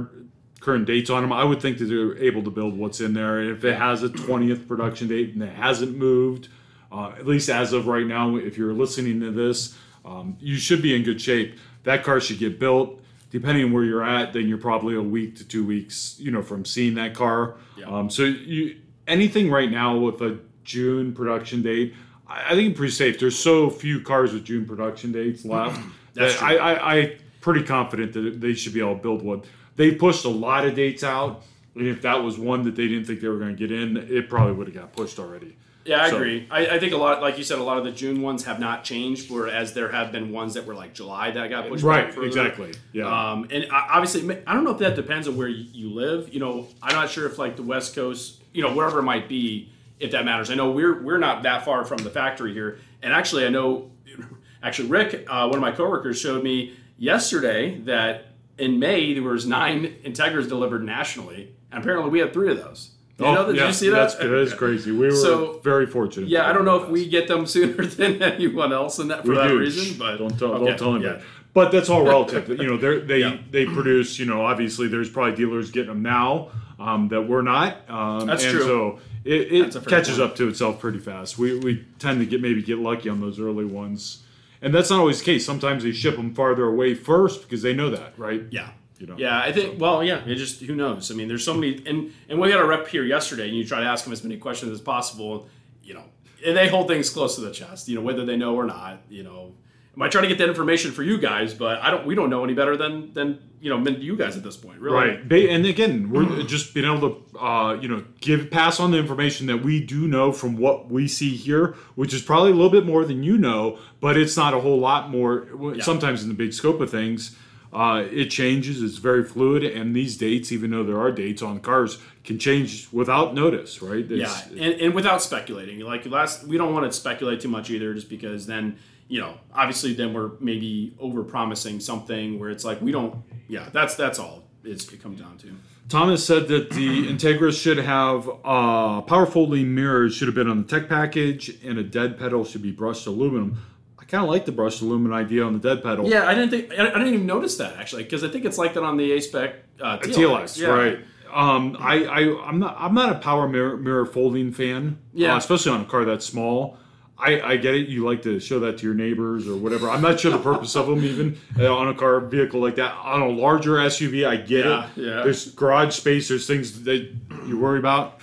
current 0.59 0.85
dates 0.87 1.11
on 1.11 1.21
them. 1.21 1.31
I 1.31 1.43
would 1.43 1.61
think 1.61 1.77
that 1.77 1.85
they're 1.85 2.17
able 2.17 2.41
to 2.43 2.49
build 2.49 2.75
what's 2.75 2.99
in 2.99 3.13
there. 3.13 3.39
And 3.39 3.51
if 3.51 3.63
it 3.63 3.77
has 3.77 4.01
a 4.01 4.09
twentieth 4.09 4.67
production 4.67 5.07
date 5.07 5.35
and 5.35 5.43
it 5.43 5.53
hasn't 5.53 5.95
moved, 5.95 6.49
uh, 6.91 7.13
at 7.19 7.27
least 7.27 7.49
as 7.49 7.71
of 7.71 7.85
right 7.85 8.07
now, 8.07 8.35
if 8.37 8.57
you're 8.57 8.73
listening 8.73 9.19
to 9.19 9.31
this, 9.31 9.77
um, 10.03 10.35
you 10.39 10.57
should 10.57 10.81
be 10.81 10.95
in 10.95 11.03
good 11.03 11.21
shape. 11.21 11.59
That 11.83 12.03
car 12.03 12.19
should 12.19 12.39
get 12.39 12.59
built. 12.59 12.99
Depending 13.35 13.65
on 13.65 13.73
where 13.73 13.83
you're 13.83 14.01
at, 14.01 14.31
then 14.31 14.47
you're 14.47 14.57
probably 14.57 14.95
a 14.95 15.01
week 15.01 15.35
to 15.35 15.43
two 15.43 15.65
weeks, 15.65 16.15
you 16.17 16.31
know, 16.31 16.41
from 16.41 16.63
seeing 16.63 16.93
that 16.93 17.13
car. 17.13 17.55
Yeah. 17.77 17.87
Um, 17.87 18.09
so 18.09 18.23
you 18.23 18.77
anything 19.07 19.51
right 19.51 19.69
now 19.69 19.97
with 19.97 20.21
a 20.21 20.39
June 20.63 21.13
production 21.13 21.61
date, 21.61 21.95
I, 22.29 22.53
I 22.53 22.55
think 22.55 22.77
pretty 22.77 22.93
safe. 22.93 23.19
There's 23.19 23.37
so 23.37 23.69
few 23.69 23.99
cars 23.99 24.31
with 24.31 24.45
June 24.45 24.65
production 24.65 25.11
dates 25.11 25.43
left 25.43 25.81
That's 26.13 26.39
that. 26.39 26.43
I, 26.43 26.55
I, 26.55 26.95
I 26.95 27.17
pretty 27.41 27.63
confident 27.63 28.13
that 28.13 28.39
they 28.39 28.53
should 28.53 28.73
be 28.73 28.79
able 28.79 28.95
to 28.95 29.01
build 29.01 29.21
one. 29.21 29.41
They 29.75 29.91
pushed 29.91 30.23
a 30.23 30.29
lot 30.29 30.65
of 30.65 30.73
dates 30.73 31.03
out, 31.03 31.43
and 31.75 31.85
if 31.85 32.03
that 32.03 32.23
was 32.23 32.39
one 32.39 32.63
that 32.63 32.77
they 32.77 32.87
didn't 32.87 33.03
think 33.03 33.19
they 33.19 33.27
were 33.27 33.37
going 33.37 33.53
to 33.53 33.67
get 33.67 33.69
in, 33.69 33.97
it 33.97 34.29
probably 34.29 34.53
would 34.53 34.67
have 34.67 34.75
got 34.77 34.93
pushed 34.93 35.19
already. 35.19 35.57
Yeah, 35.85 36.01
I 36.01 36.09
So- 36.09 36.15
agree. 36.17 36.47
I, 36.49 36.65
I 36.67 36.79
think 36.79 36.93
a 36.93 36.97
lot, 36.97 37.21
like 37.21 37.37
you 37.37 37.43
said, 37.43 37.59
a 37.59 37.63
lot 37.63 37.77
of 37.77 37.83
the 37.83 37.91
June 37.91 38.21
ones 38.23 38.43
have 38.45 38.59
not 38.59 38.83
changed, 38.83 39.29
whereas 39.29 39.73
there 39.73 39.89
have 39.89 40.11
been 40.11 40.31
ones 40.31 40.55
that 40.55 40.65
were 40.65 40.73
like 40.73 40.95
July 40.95 41.29
that 41.31 41.49
got 41.51 41.69
pushed 41.69 41.83
Right, 41.83 42.05
back 42.05 42.13
further. 42.15 42.25
exactly. 42.27 42.73
Yeah. 42.91 43.05
Um, 43.31 43.47
and 43.51 43.67
obviously, 43.71 44.41
I 44.47 44.53
don't 44.55 44.63
know 44.63 44.71
if 44.71 44.79
that 44.79 44.95
depends 44.95 45.27
on 45.27 45.37
where 45.37 45.47
you 45.47 45.65
you 45.71 45.89
live. 45.93 46.33
You 46.33 46.39
know, 46.39 46.67
I'm 46.81 46.95
not 46.95 47.09
sure 47.11 47.27
if 47.27 47.37
like 47.37 47.55
the 47.55 47.61
West 47.63 47.93
Coast, 47.95 48.41
you 48.51 48.63
know, 48.63 48.73
wherever 48.73 48.97
it 48.99 49.03
might 49.03 49.29
be, 49.29 49.69
if 49.99 50.09
that 50.11 50.25
matters. 50.25 50.49
I 50.49 50.55
know 50.55 50.71
we're 50.71 51.03
we're 51.03 51.19
not 51.19 51.43
that 51.43 51.63
far 51.65 51.85
from 51.85 51.97
the 51.99 52.09
factory 52.09 52.51
here, 52.53 52.79
and 53.03 53.13
actually, 53.13 53.45
I 53.45 53.49
know, 53.49 53.91
actually, 54.63 54.89
Rick, 54.89 55.27
uh, 55.29 55.45
one 55.47 55.55
of 55.55 55.61
my 55.61 55.71
coworkers, 55.71 56.19
showed 56.19 56.43
me 56.43 56.73
yesterday 56.97 57.79
that 57.81 58.27
in 58.57 58.79
May 58.79 59.13
there 59.13 59.21
was 59.21 59.45
nine 59.45 59.95
Integras 60.03 60.47
delivered 60.49 60.83
nationally, 60.83 61.53
and 61.71 61.81
apparently 61.83 62.09
we 62.09 62.19
had 62.19 62.33
three 62.33 62.49
of 62.49 62.57
those. 62.57 62.89
Did 63.17 63.27
you, 63.27 63.33
know 63.33 63.51
that? 63.53 63.67
You 63.67 63.73
see 63.73 63.89
that? 63.89 63.95
Oh, 63.95 63.99
That's, 64.01 64.15
that 64.15 64.33
is 64.33 64.53
crazy. 64.53 64.91
We 64.91 65.07
were 65.07 65.11
So- 65.11 65.59
very 65.63 65.85
fortunate. 65.85 66.27
Yeah, 66.29 66.49
I 66.49 66.53
don't 66.53 66.65
know 66.65 66.83
if 66.83 66.89
we 66.89 67.07
get 67.07 67.27
them 67.27 67.45
sooner 67.55 67.85
than 67.85 68.21
anyone 68.21 68.73
else 68.73 68.99
in 68.99 69.07
that 69.07 69.23
for 69.23 69.29
we 69.29 69.35
that 69.35 69.47
do. 69.47 69.59
reason, 69.59 69.97
but 69.97 70.17
don't 70.17 70.37
tell, 70.37 70.53
okay, 70.53 70.65
don't 70.65 70.77
tell 70.77 70.89
yeah. 71.01 71.07
anybody. 71.09 71.23
But 71.53 71.71
that's 71.71 71.87
all 71.89 72.03
relative. 72.03 72.49
you 72.61 72.67
know, 72.67 72.75
they're, 72.77 72.99
they 72.99 73.19
Yeah. 73.19 73.37
they 73.49 73.65
produce. 73.65 74.19
You 74.19 74.25
know, 74.25 74.41
obviously 74.45 74.89
there's 74.89 75.09
probably 75.09 75.35
dealers 75.37 75.71
getting 75.71 75.87
them 75.87 76.01
now 76.01 76.49
um, 76.77 77.07
that 77.07 77.21
we're 77.21 77.41
not. 77.41 77.89
Um, 77.89 78.27
That's 78.27 78.43
and 78.43 78.51
true. 78.53 78.63
So 78.63 78.99
it, 79.23 79.53
it 79.53 79.71
That's 79.71 79.87
catches 79.87 80.17
point. 80.17 80.31
up 80.31 80.35
to 80.35 80.49
itself 80.49 80.79
pretty 80.81 80.99
fast. 80.99 81.37
We 81.37 81.57
we 81.59 81.85
tend 81.99 82.19
to 82.19 82.25
get 82.25 82.41
maybe 82.41 82.61
get 82.61 82.79
lucky 82.79 83.07
on 83.07 83.21
those 83.21 83.39
early 83.39 83.63
ones, 83.63 84.23
and 84.61 84.73
that's 84.75 84.89
not 84.89 84.99
always 84.99 85.19
the 85.19 85.25
case. 85.25 85.45
Sometimes 85.45 85.83
they 85.85 85.93
ship 85.93 86.17
them 86.17 86.33
farther 86.35 86.65
away 86.65 86.93
first 86.93 87.43
because 87.43 87.61
they 87.61 87.73
know 87.73 87.89
that, 87.89 88.19
right? 88.19 88.43
Yeah. 88.51 88.71
You 88.99 89.07
know. 89.07 89.15
Yeah, 89.17 89.39
I 89.39 89.51
think. 89.51 89.79
Well, 89.79 90.03
yeah. 90.03 90.23
It 90.25 90.35
just 90.35 90.61
who 90.61 90.75
knows? 90.75 91.11
I 91.11 91.15
mean, 91.15 91.27
there's 91.27 91.43
so 91.43 91.53
many, 91.53 91.83
and 91.85 92.13
and 92.29 92.39
we 92.39 92.51
had 92.51 92.59
a 92.59 92.65
rep 92.65 92.87
here 92.87 93.03
yesterday, 93.03 93.47
and 93.47 93.57
you 93.57 93.65
try 93.65 93.81
to 93.81 93.85
ask 93.85 94.03
them 94.03 94.13
as 94.13 94.23
many 94.23 94.37
questions 94.37 94.71
as 94.71 94.81
possible. 94.81 95.47
You 95.83 95.95
know, 95.95 96.03
and 96.45 96.55
they 96.55 96.67
hold 96.67 96.87
things 96.87 97.09
close 97.09 97.35
to 97.35 97.41
the 97.41 97.51
chest. 97.51 97.87
You 97.89 97.95
know, 97.95 98.01
whether 98.01 98.25
they 98.25 98.37
know 98.37 98.55
or 98.55 98.65
not. 98.65 99.01
You 99.09 99.23
know, 99.23 99.53
am 99.95 100.01
I 100.01 100.07
trying 100.07 100.23
to 100.23 100.29
get 100.29 100.37
that 100.37 100.47
information 100.47 100.91
for 100.91 101.03
you 101.03 101.17
guys? 101.17 101.53
But 101.53 101.79
I 101.81 101.91
don't. 101.91 102.05
We 102.05 102.15
don't 102.15 102.29
know 102.29 102.43
any 102.43 102.53
better 102.53 102.77
than 102.77 103.13
than 103.13 103.39
you 103.59 103.69
know 103.69 103.83
than 103.83 103.99
you 103.99 104.15
guys 104.15 104.37
at 104.37 104.43
this 104.43 104.55
point, 104.55 104.79
really. 104.79 104.95
Right. 104.95 105.49
And 105.49 105.65
again, 105.65 106.09
we're 106.09 106.43
just 106.47 106.73
being 106.73 106.85
able 106.85 107.09
to, 107.09 107.39
uh, 107.39 107.73
you 107.73 107.87
know, 107.87 108.05
give 108.21 108.51
pass 108.51 108.79
on 108.79 108.91
the 108.91 108.97
information 108.97 109.47
that 109.47 109.57
we 109.57 109.83
do 109.83 110.07
know 110.07 110.31
from 110.31 110.55
what 110.55 110.89
we 110.89 111.07
see 111.07 111.35
here, 111.35 111.75
which 111.95 112.13
is 112.13 112.21
probably 112.21 112.51
a 112.51 112.53
little 112.53 112.69
bit 112.69 112.85
more 112.85 113.05
than 113.05 113.23
you 113.23 113.37
know, 113.37 113.79
but 113.99 114.17
it's 114.17 114.37
not 114.37 114.53
a 114.53 114.59
whole 114.59 114.79
lot 114.79 115.09
more. 115.09 115.47
Yeah. 115.73 115.83
Sometimes 115.83 116.21
in 116.23 116.29
the 116.29 116.35
big 116.35 116.53
scope 116.53 116.79
of 116.79 116.91
things, 116.91 117.35
uh, 117.73 118.05
it 118.09 118.25
changes. 118.25 118.81
It's 118.81 118.97
very 118.97 119.23
fluid, 119.23 119.63
and 119.63 119.95
these 119.95 120.17
dates, 120.17 120.51
even 120.51 120.71
though 120.71 120.83
there 120.83 120.99
are 120.99 121.11
dates 121.11 121.41
on 121.41 121.59
cars, 121.59 121.97
can 122.23 122.39
change 122.39 122.87
without 122.91 123.33
notice. 123.33 123.81
Right. 123.81 124.05
Yeah, 124.05 124.35
and, 124.51 124.81
and 124.81 124.93
without 124.93 125.21
speculating, 125.21 125.79
like 125.81 126.05
last, 126.05 126.45
we 126.45 126.57
don't 126.57 126.73
want 126.73 126.85
to 126.85 126.91
speculate 126.91 127.41
too 127.41 127.49
much 127.49 127.69
either, 127.69 127.93
just 127.93 128.09
because 128.09 128.45
then 128.47 128.77
you 129.07 129.21
know, 129.21 129.37
obviously, 129.53 129.93
then 129.93 130.13
we're 130.13 130.31
maybe 130.39 130.95
over 130.99 131.23
promising 131.23 131.79
something 131.79 132.39
where 132.39 132.49
it's 132.49 132.65
like 132.65 132.81
we 132.81 132.91
don't. 132.91 133.15
Yeah, 133.47 133.69
that's 133.71 133.95
that's 133.95 134.19
all 134.19 134.43
it's, 134.63 134.91
it 134.91 135.01
comes 135.01 135.19
down 135.19 135.37
to. 135.39 135.55
Thomas 135.87 136.25
said 136.25 136.47
that 136.47 136.71
the 136.71 137.07
Integra 137.07 137.53
should 137.53 137.77
have 137.77 138.27
uh, 138.43 139.01
power 139.01 139.27
folding 139.27 139.75
mirrors 139.75 140.15
should 140.15 140.27
have 140.27 140.33
been 140.33 140.49
on 140.49 140.63
the 140.63 140.67
tech 140.67 140.89
package, 140.89 141.59
and 141.63 141.77
a 141.77 141.83
dead 141.83 142.17
pedal 142.17 142.43
should 142.43 142.63
be 142.63 142.71
brushed 142.71 143.05
aluminum. 143.05 143.59
I 144.07 144.11
kind 144.11 144.23
of 144.23 144.29
like 144.29 144.45
the 144.45 144.51
brushed 144.51 144.81
aluminum 144.81 145.13
idea 145.17 145.43
on 145.43 145.53
the 145.53 145.59
dead 145.59 145.83
pedal. 145.83 146.07
Yeah, 146.07 146.27
I 146.27 146.35
didn't 146.35 146.51
think 146.51 146.71
I 146.77 146.83
I 146.89 146.93
didn't 146.99 147.13
even 147.13 147.25
notice 147.25 147.57
that 147.57 147.75
actually 147.77 148.03
because 148.03 148.23
I 148.23 148.27
think 148.29 148.45
it's 148.45 148.57
like 148.57 148.73
that 148.75 148.83
on 148.83 148.97
the 148.97 149.13
A 149.13 149.21
spec 149.21 149.55
uh, 149.81 149.97
TLX. 149.97 150.13
TLX, 150.15 150.57
Yeah. 150.59 150.67
right? 150.67 150.99
Um, 151.33 151.75
I, 151.79 152.05
I 152.05 152.47
I'm 152.47 152.59
not 152.59 152.75
I'm 152.79 152.93
not 152.93 153.11
a 153.11 153.15
power 153.15 153.47
mirror, 153.47 153.75
mirror 153.77 154.05
folding 154.05 154.51
fan. 154.51 154.99
Yeah. 155.13 155.33
uh, 155.33 155.37
especially 155.37 155.71
on 155.71 155.81
a 155.81 155.85
car 155.85 156.05
that's 156.05 156.25
small. 156.25 156.77
I, 157.17 157.39
I 157.41 157.57
get 157.57 157.73
it. 157.75 157.87
You 157.87 158.05
like 158.05 158.23
to 158.23 158.39
show 158.41 158.59
that 158.59 158.77
to 158.79 158.85
your 158.85 158.93
neighbors 158.93 159.47
or 159.47 159.55
whatever. 159.55 159.89
I'm 159.89 160.01
not 160.01 160.19
sure 160.19 160.31
the 160.31 160.37
purpose 160.37 160.75
of 160.75 160.85
them 160.87 161.03
even 161.03 161.37
uh, 161.57 161.73
on 161.73 161.87
a 161.87 161.93
car 161.93 162.19
vehicle 162.19 162.59
like 162.59 162.75
that. 162.75 162.93
On 162.93 163.21
a 163.21 163.29
larger 163.29 163.71
SUV, 163.75 164.27
I 164.27 164.35
get 164.35 164.65
Yeah, 164.65 164.85
it. 164.85 164.89
yeah. 164.97 165.23
There's 165.23 165.49
garage 165.51 165.95
space. 165.95 166.27
There's 166.27 166.45
things 166.45 166.83
that 166.83 167.09
you 167.47 167.57
worry 167.57 167.79
about. 167.79 168.19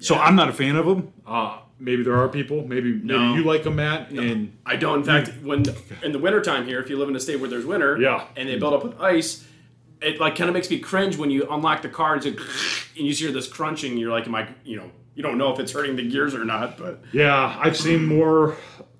So 0.00 0.16
I'm 0.16 0.36
not 0.36 0.50
a 0.50 0.52
fan 0.52 0.76
of 0.76 0.84
them. 0.84 1.12
Uh, 1.26 1.58
maybe 1.78 2.02
there 2.02 2.16
are 2.16 2.28
people. 2.28 2.66
Maybe 2.66 2.92
No. 3.02 3.18
maybe 3.18 3.40
you 3.40 3.44
like 3.46 3.62
them, 3.64 3.76
Matt. 3.76 4.10
And 4.10 4.56
I 4.64 4.76
don't. 4.76 4.98
In 4.98 5.04
fact, 5.04 5.30
when 5.42 5.64
in 6.02 6.12
the 6.12 6.18
wintertime 6.18 6.66
here, 6.66 6.80
if 6.80 6.88
you 6.90 6.98
live 6.98 7.08
in 7.08 7.16
a 7.16 7.20
state 7.20 7.40
where 7.40 7.50
there's 7.50 7.66
winter, 7.66 7.98
Yeah. 8.00 8.24
and 8.36 8.48
they 8.48 8.58
build 8.58 8.74
up 8.74 8.84
with 8.84 9.00
ice, 9.00 9.46
it 10.02 10.20
like 10.20 10.36
kind 10.36 10.48
of 10.48 10.54
makes 10.54 10.70
me 10.70 10.78
cringe 10.78 11.16
when 11.16 11.30
you 11.30 11.46
unlock 11.50 11.82
the 11.82 11.88
car 11.88 12.14
and, 12.14 12.24
like, 12.24 12.38
and 12.96 13.06
you 13.06 13.12
hear 13.14 13.32
this 13.32 13.48
crunching. 13.48 13.96
You're 13.96 14.10
like, 14.10 14.26
am 14.26 14.34
I? 14.34 14.48
You 14.64 14.76
know, 14.76 14.90
you 15.14 15.22
don't 15.22 15.38
know 15.38 15.52
if 15.52 15.58
it's 15.58 15.72
hurting 15.72 15.96
the 15.96 16.08
gears 16.08 16.34
or 16.34 16.44
not, 16.44 16.76
but 16.78 17.02
Yeah, 17.12 17.58
I've 17.58 17.76
seen 17.76 18.04
more, 18.04 18.56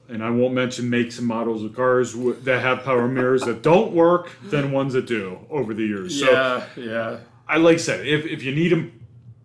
and 0.09 0.23
I 0.25 0.31
won't 0.31 0.55
mention 0.55 0.89
makes 0.89 1.19
and 1.19 1.27
models 1.27 1.63
of 1.63 1.75
cars 1.77 2.15
w- 2.15 2.37
that 2.45 2.61
have 2.63 2.83
power 2.85 3.07
mirrors 3.09 3.43
that 3.43 3.63
don't 3.63 3.93
work 3.93 4.31
than 4.45 4.73
ones 4.73 4.95
that 4.95 5.07
do 5.07 5.39
over 5.51 5.75
the 5.75 5.85
years. 5.85 6.19
So 6.21 6.31
yeah, 6.31 6.65
yeah. 6.77 7.17
I 7.49 7.59
like 7.59 7.79
said, 7.79 8.07
if, 8.07 8.25
if 8.25 8.43
you 8.43 8.55
need 8.55 8.69
them 8.73 8.93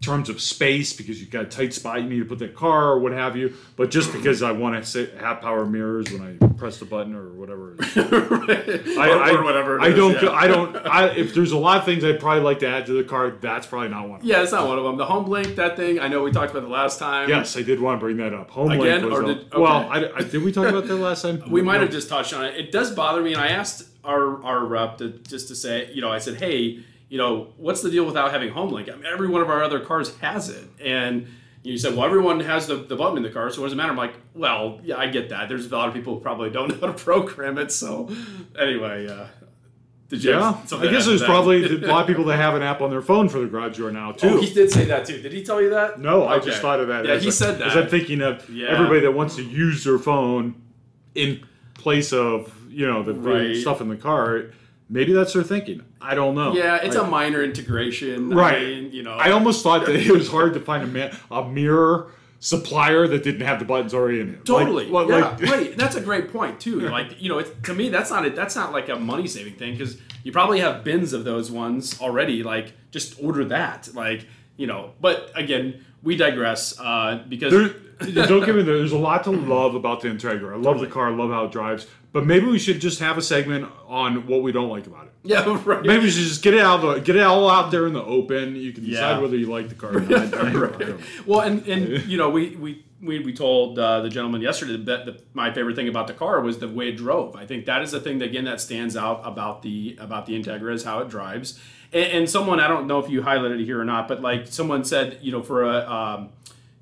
terms 0.02 0.30
of 0.30 0.42
space 0.42 0.94
because 0.94 1.22
you've 1.22 1.30
got 1.30 1.44
a 1.44 1.48
tight 1.48 1.74
spot 1.74 2.02
you 2.02 2.10
need 2.10 2.20
to 2.20 2.26
put 2.26 2.40
that 2.40 2.56
car 2.56 2.90
or 2.90 3.00
what 3.00 3.12
have 3.12 3.36
you, 3.38 3.54
but 3.76 3.92
just 3.92 4.12
because 4.12 4.42
I 4.42 4.52
want 4.52 4.76
to 4.84 4.90
say, 4.90 5.10
have 5.20 5.42
power 5.42 5.64
mirrors 5.66 6.12
when 6.12 6.40
I 6.42 6.48
press 6.56 6.80
the 6.80 6.86
button 6.86 7.14
or 7.16 7.30
whatever. 7.34 7.76
is. 7.80 7.98
I, 8.98 9.10
or, 9.10 9.22
I, 9.24 9.32
or 9.34 9.44
whatever. 9.44 9.80
I 9.80 9.90
is, 9.90 9.96
don't. 9.96 10.22
yeah. 10.24 10.32
I 10.32 10.48
don't. 10.48 10.76
I, 10.76 11.08
if 11.10 11.36
there's 11.36 11.52
a 11.52 11.58
lot 11.58 11.78
of 11.78 11.86
things 11.86 12.04
I'd 12.04 12.20
probably 12.20 12.44
like 12.44 12.60
to 12.60 12.68
add 12.68 12.88
to 12.88 12.94
the 12.94 13.04
car, 13.04 13.30
that's 13.30 13.68
probably 13.68 13.90
not 13.90 14.04
one. 14.08 14.16
of 14.16 14.22
them. 14.22 14.30
Yeah, 14.30 14.42
it's 14.42 14.52
not 14.52 14.68
one 14.68 14.78
of 14.80 14.84
them. 14.84 14.98
The 14.98 15.06
home 15.06 15.26
link, 15.28 15.56
that 15.58 15.76
thing. 15.78 16.00
I 16.00 16.08
know 16.08 16.24
we 16.24 16.32
talked 16.32 16.50
about 16.52 16.64
the 16.64 16.70
last 16.70 16.98
time. 16.98 17.30
Yes, 17.30 17.56
I 17.56 17.62
did 17.62 17.80
want 17.80 18.00
to 18.00 18.04
bring 18.04 18.18
that 18.18 18.34
up. 18.34 18.50
Home 18.52 18.72
Again, 18.72 19.02
link 19.04 19.12
was 19.14 19.20
or 19.20 19.34
did- 19.36 19.54
well. 19.54 19.88
I, 19.90 20.10
I- 20.18 20.24
did 20.24 20.44
we 20.44 20.52
talk 20.52 20.68
about 20.68 20.88
that 20.88 20.96
last 20.96 21.22
time? 21.22 21.44
We 21.52 21.62
might 21.62 21.82
have 21.82 21.92
just 21.92 22.10
touched 22.10 22.34
on 22.34 22.46
it. 22.46 22.56
It 22.56 22.72
does 22.72 22.92
bother 22.92 23.22
me, 23.22 23.34
and 23.34 23.42
I 23.42 23.50
asked 23.50 23.84
our 24.04 24.44
our 24.44 24.66
rep 24.66 24.98
to, 24.98 25.10
just 25.10 25.48
to 25.50 25.56
say, 25.56 25.92
you 25.94 26.02
know, 26.02 26.12
I 26.12 26.18
said, 26.18 26.36
hey, 26.42 26.84
you 27.12 27.18
know, 27.18 27.50
what's 27.58 27.82
the 27.82 27.92
deal 27.92 28.06
without 28.06 28.32
having 28.32 28.54
HomeLink? 28.54 28.90
I 28.90 28.96
mean, 28.96 29.06
every 29.06 29.28
one 29.28 29.42
of 29.42 29.50
our 29.50 29.62
other 29.62 29.82
cars 29.82 30.16
has 30.20 30.48
it, 30.48 30.66
and 30.82 31.28
you 31.62 31.78
said, 31.78 31.94
well, 31.96 32.06
everyone 32.06 32.40
has 32.40 32.68
the, 32.68 32.76
the 32.78 32.96
button 32.96 33.18
in 33.18 33.24
the 33.24 33.30
car, 33.30 33.50
so 33.52 33.60
what 33.60 33.68
does 33.68 33.74
it 33.74 33.76
matter? 33.76 33.92
I'm 33.92 33.98
like, 33.98 34.14
well, 34.34 34.80
yeah, 34.82 34.96
I 34.96 35.08
get 35.08 35.28
that. 35.30 35.50
There's 35.50 35.70
a 35.70 35.76
lot 35.76 35.90
of 35.90 35.94
people 35.94 36.16
who 36.16 36.22
probably 36.22 36.50
don't 36.50 36.70
know 36.82 36.88
how 36.88 36.94
to 36.94 37.04
program 37.04 37.58
it. 37.58 37.72
So, 37.74 38.10
anyway, 38.58 39.08
uh, 39.10 39.26
did 40.08 40.24
you? 40.24 40.32
Yeah, 40.32 40.58
I 40.72 40.88
guess 40.88 41.06
there's 41.06 41.20
that? 41.20 41.26
probably 41.26 41.66
a 41.84 41.88
lot 41.88 42.02
of 42.02 42.08
people 42.08 42.24
that 42.26 42.38
have 42.38 42.56
an 42.56 42.62
app 42.62 42.80
on 42.82 42.90
their 42.92 43.02
phone 43.02 43.28
for 43.30 43.40
the 43.40 43.48
garage 43.48 43.78
door 43.78 43.92
now 43.92 44.14
too. 44.14 44.30
Oh, 44.30 44.42
he 44.42 44.54
did 44.54 44.72
say 44.72 44.86
that 44.86 45.06
too. 45.06 45.22
Did 45.22 45.34
he 45.34 45.44
tell 45.44 45.62
you 45.62 45.70
that? 45.72 46.00
no, 46.00 46.26
I 46.28 46.40
just 46.40 46.62
thought 46.62 46.80
of 46.80 46.88
that. 46.88 47.06
Yeah, 47.06 47.18
he 47.18 47.28
a- 47.28 47.32
said 47.32 47.60
that. 47.60 47.68
As 47.68 47.76
I'm 47.76 47.88
thinking 47.90 48.22
of 48.22 48.50
Yeah. 48.50 48.68
everybody 48.70 49.02
that 49.02 49.12
wants 49.12 49.36
to 49.36 49.44
use 49.44 49.84
their 49.84 50.00
phone 50.00 50.62
in 51.16 51.46
place 51.76 52.12
of 52.14 52.54
you 52.70 52.88
know 52.88 53.04
the, 53.04 53.12
the 53.14 53.20
Right. 53.20 53.56
stuff 53.58 53.82
in 53.82 53.90
the 53.90 53.98
car. 53.98 54.46
Maybe 54.92 55.14
that's 55.14 55.32
their 55.32 55.44
thinking. 55.44 55.84
I 56.02 56.16
don't 56.16 56.36
know. 56.36 56.54
Yeah, 56.54 56.76
it's 56.76 56.98
I, 56.98 57.08
a 57.08 57.10
minor 57.10 57.42
integration. 57.42 58.34
I 58.34 58.36
right. 58.36 58.62
mean, 58.62 58.92
you 58.92 59.04
know, 59.04 59.14
I 59.14 59.32
almost 59.32 59.64
thought 59.64 59.86
that 59.86 59.96
it 59.96 60.12
was 60.12 60.28
hard 60.28 60.54
to 60.56 60.60
find 60.60 60.84
a, 60.84 60.88
ma- 61.32 61.40
a 61.40 61.48
mirror 61.48 62.12
supplier 62.42 63.08
that 63.08 63.24
didn't 63.24 63.46
have 63.48 63.60
the 63.60 63.66
buttons 63.66 63.94
already 63.94 64.20
in 64.20 64.34
it. 64.34 64.46
Totally. 64.46 64.88
like- 64.88 65.08
yeah. 65.08 65.16
like- 65.16 65.42
right. 65.44 65.78
That's 65.82 65.96
a 65.96 66.02
great 66.02 66.34
point 66.34 66.60
too. 66.60 66.82
Like 66.82 67.22
you 67.22 67.30
know, 67.30 67.38
it's, 67.38 67.52
to 67.64 67.74
me, 67.74 67.88
that's 67.88 68.12
not 68.12 68.26
a, 68.26 68.32
that's 68.32 68.56
not 68.56 68.74
like 68.74 68.90
a 68.90 68.98
money 68.98 69.28
saving 69.28 69.54
thing 69.54 69.74
because 69.78 69.98
you 70.24 70.34
probably 70.34 70.60
have 70.60 70.84
bins 70.84 71.14
of 71.14 71.24
those 71.24 71.50
ones 71.50 72.02
already. 72.02 72.44
Like 72.44 72.74
just 72.92 73.22
order 73.24 73.46
that. 73.46 73.90
Like 73.94 74.26
you 74.58 74.68
know. 74.68 74.92
But 75.00 75.32
again, 75.36 75.86
we 76.04 76.16
digress 76.16 76.80
uh, 76.80 77.24
because 77.30 77.52
There, 77.52 78.26
don't 78.28 78.46
get 78.46 78.56
me 78.56 78.64
there. 78.64 78.78
There's 78.78 78.92
a 78.92 78.98
lot 78.98 79.24
to 79.26 79.32
love 79.32 79.76
about 79.76 80.02
the 80.02 80.08
Integra. 80.10 80.54
I 80.54 80.58
love 80.58 80.80
the 80.80 80.88
car. 80.88 81.12
I 81.12 81.16
love 81.16 81.30
how 81.30 81.46
it 81.46 81.52
drives. 81.52 81.86
But 82.14 82.26
maybe 82.26 82.46
we 82.48 82.60
should 82.60 82.82
just 82.82 83.00
have 83.00 83.18
a 83.18 83.22
segment 83.22 83.70
on 83.88 84.28
what 84.28 84.42
we 84.44 84.52
don't 84.52 84.70
like 84.70 84.86
about 84.88 85.06
it. 85.06 85.14
yeah, 85.24 85.46
right. 85.66 85.84
Maybe 85.86 86.04
we 86.06 86.10
should 86.12 86.24
just 86.28 86.42
get 86.44 86.54
it 86.54 86.60
out 86.60 86.82
the, 86.82 87.00
get 87.00 87.16
it 87.16 87.22
all 87.22 87.50
out 87.50 87.72
there 87.72 87.88
in 87.88 87.94
the 87.94 88.04
open. 88.04 88.56
You 88.56 88.74
can 88.74 88.84
decide 88.84 89.12
Yeah. 89.16 89.20
whether 89.20 89.38
you 89.38 89.46
like 89.46 89.70
the 89.70 89.76
car 89.76 89.98
or 89.98 90.02
not. 90.02 90.34
I. 90.34 90.98
Well, 91.26 91.40
and 91.42 91.66
and 91.68 92.06
you 92.06 92.18
know, 92.18 92.30
we 92.30 92.56
we 92.58 92.84
we, 93.02 93.20
we 93.20 93.34
told 93.34 93.80
uh, 93.80 94.02
the 94.02 94.10
gentleman 94.10 94.42
yesterday 94.42 94.78
that 94.84 95.06
the, 95.06 95.22
my 95.34 95.54
favorite 95.54 95.76
thing 95.76 95.88
about 95.88 96.08
the 96.08 96.14
car 96.14 96.42
was 96.42 96.60
the 96.60 96.68
way 96.68 96.90
it 96.90 96.98
drove. 96.98 97.36
I 97.36 97.46
think 97.46 97.66
that 97.66 97.82
is 97.82 97.92
the 97.92 98.00
thing 98.02 98.20
that 98.20 98.26
again 98.26 98.44
that 98.46 98.60
stands 98.62 98.98
out 98.98 99.22
about 99.24 99.62
the 99.62 99.96
about 100.00 100.26
the 100.26 100.34
Integra 100.34 100.74
is 100.74 100.84
how 100.84 101.00
it 101.00 101.08
drives. 101.10 101.60
And, 101.94 102.12
and 102.12 102.30
someone 102.30 102.60
I 102.60 102.68
don't 102.68 102.88
know 102.88 103.00
if 103.00 103.10
you 103.10 103.22
highlighted 103.22 103.62
it 103.62 103.66
here 103.66 103.80
or 103.80 103.86
not, 103.86 104.08
but 104.08 104.22
like 104.22 104.48
someone 104.48 104.84
said, 104.84 105.20
you 105.22 105.32
know, 105.32 105.42
for 105.44 105.64
a 105.64 105.90
um, 105.90 106.30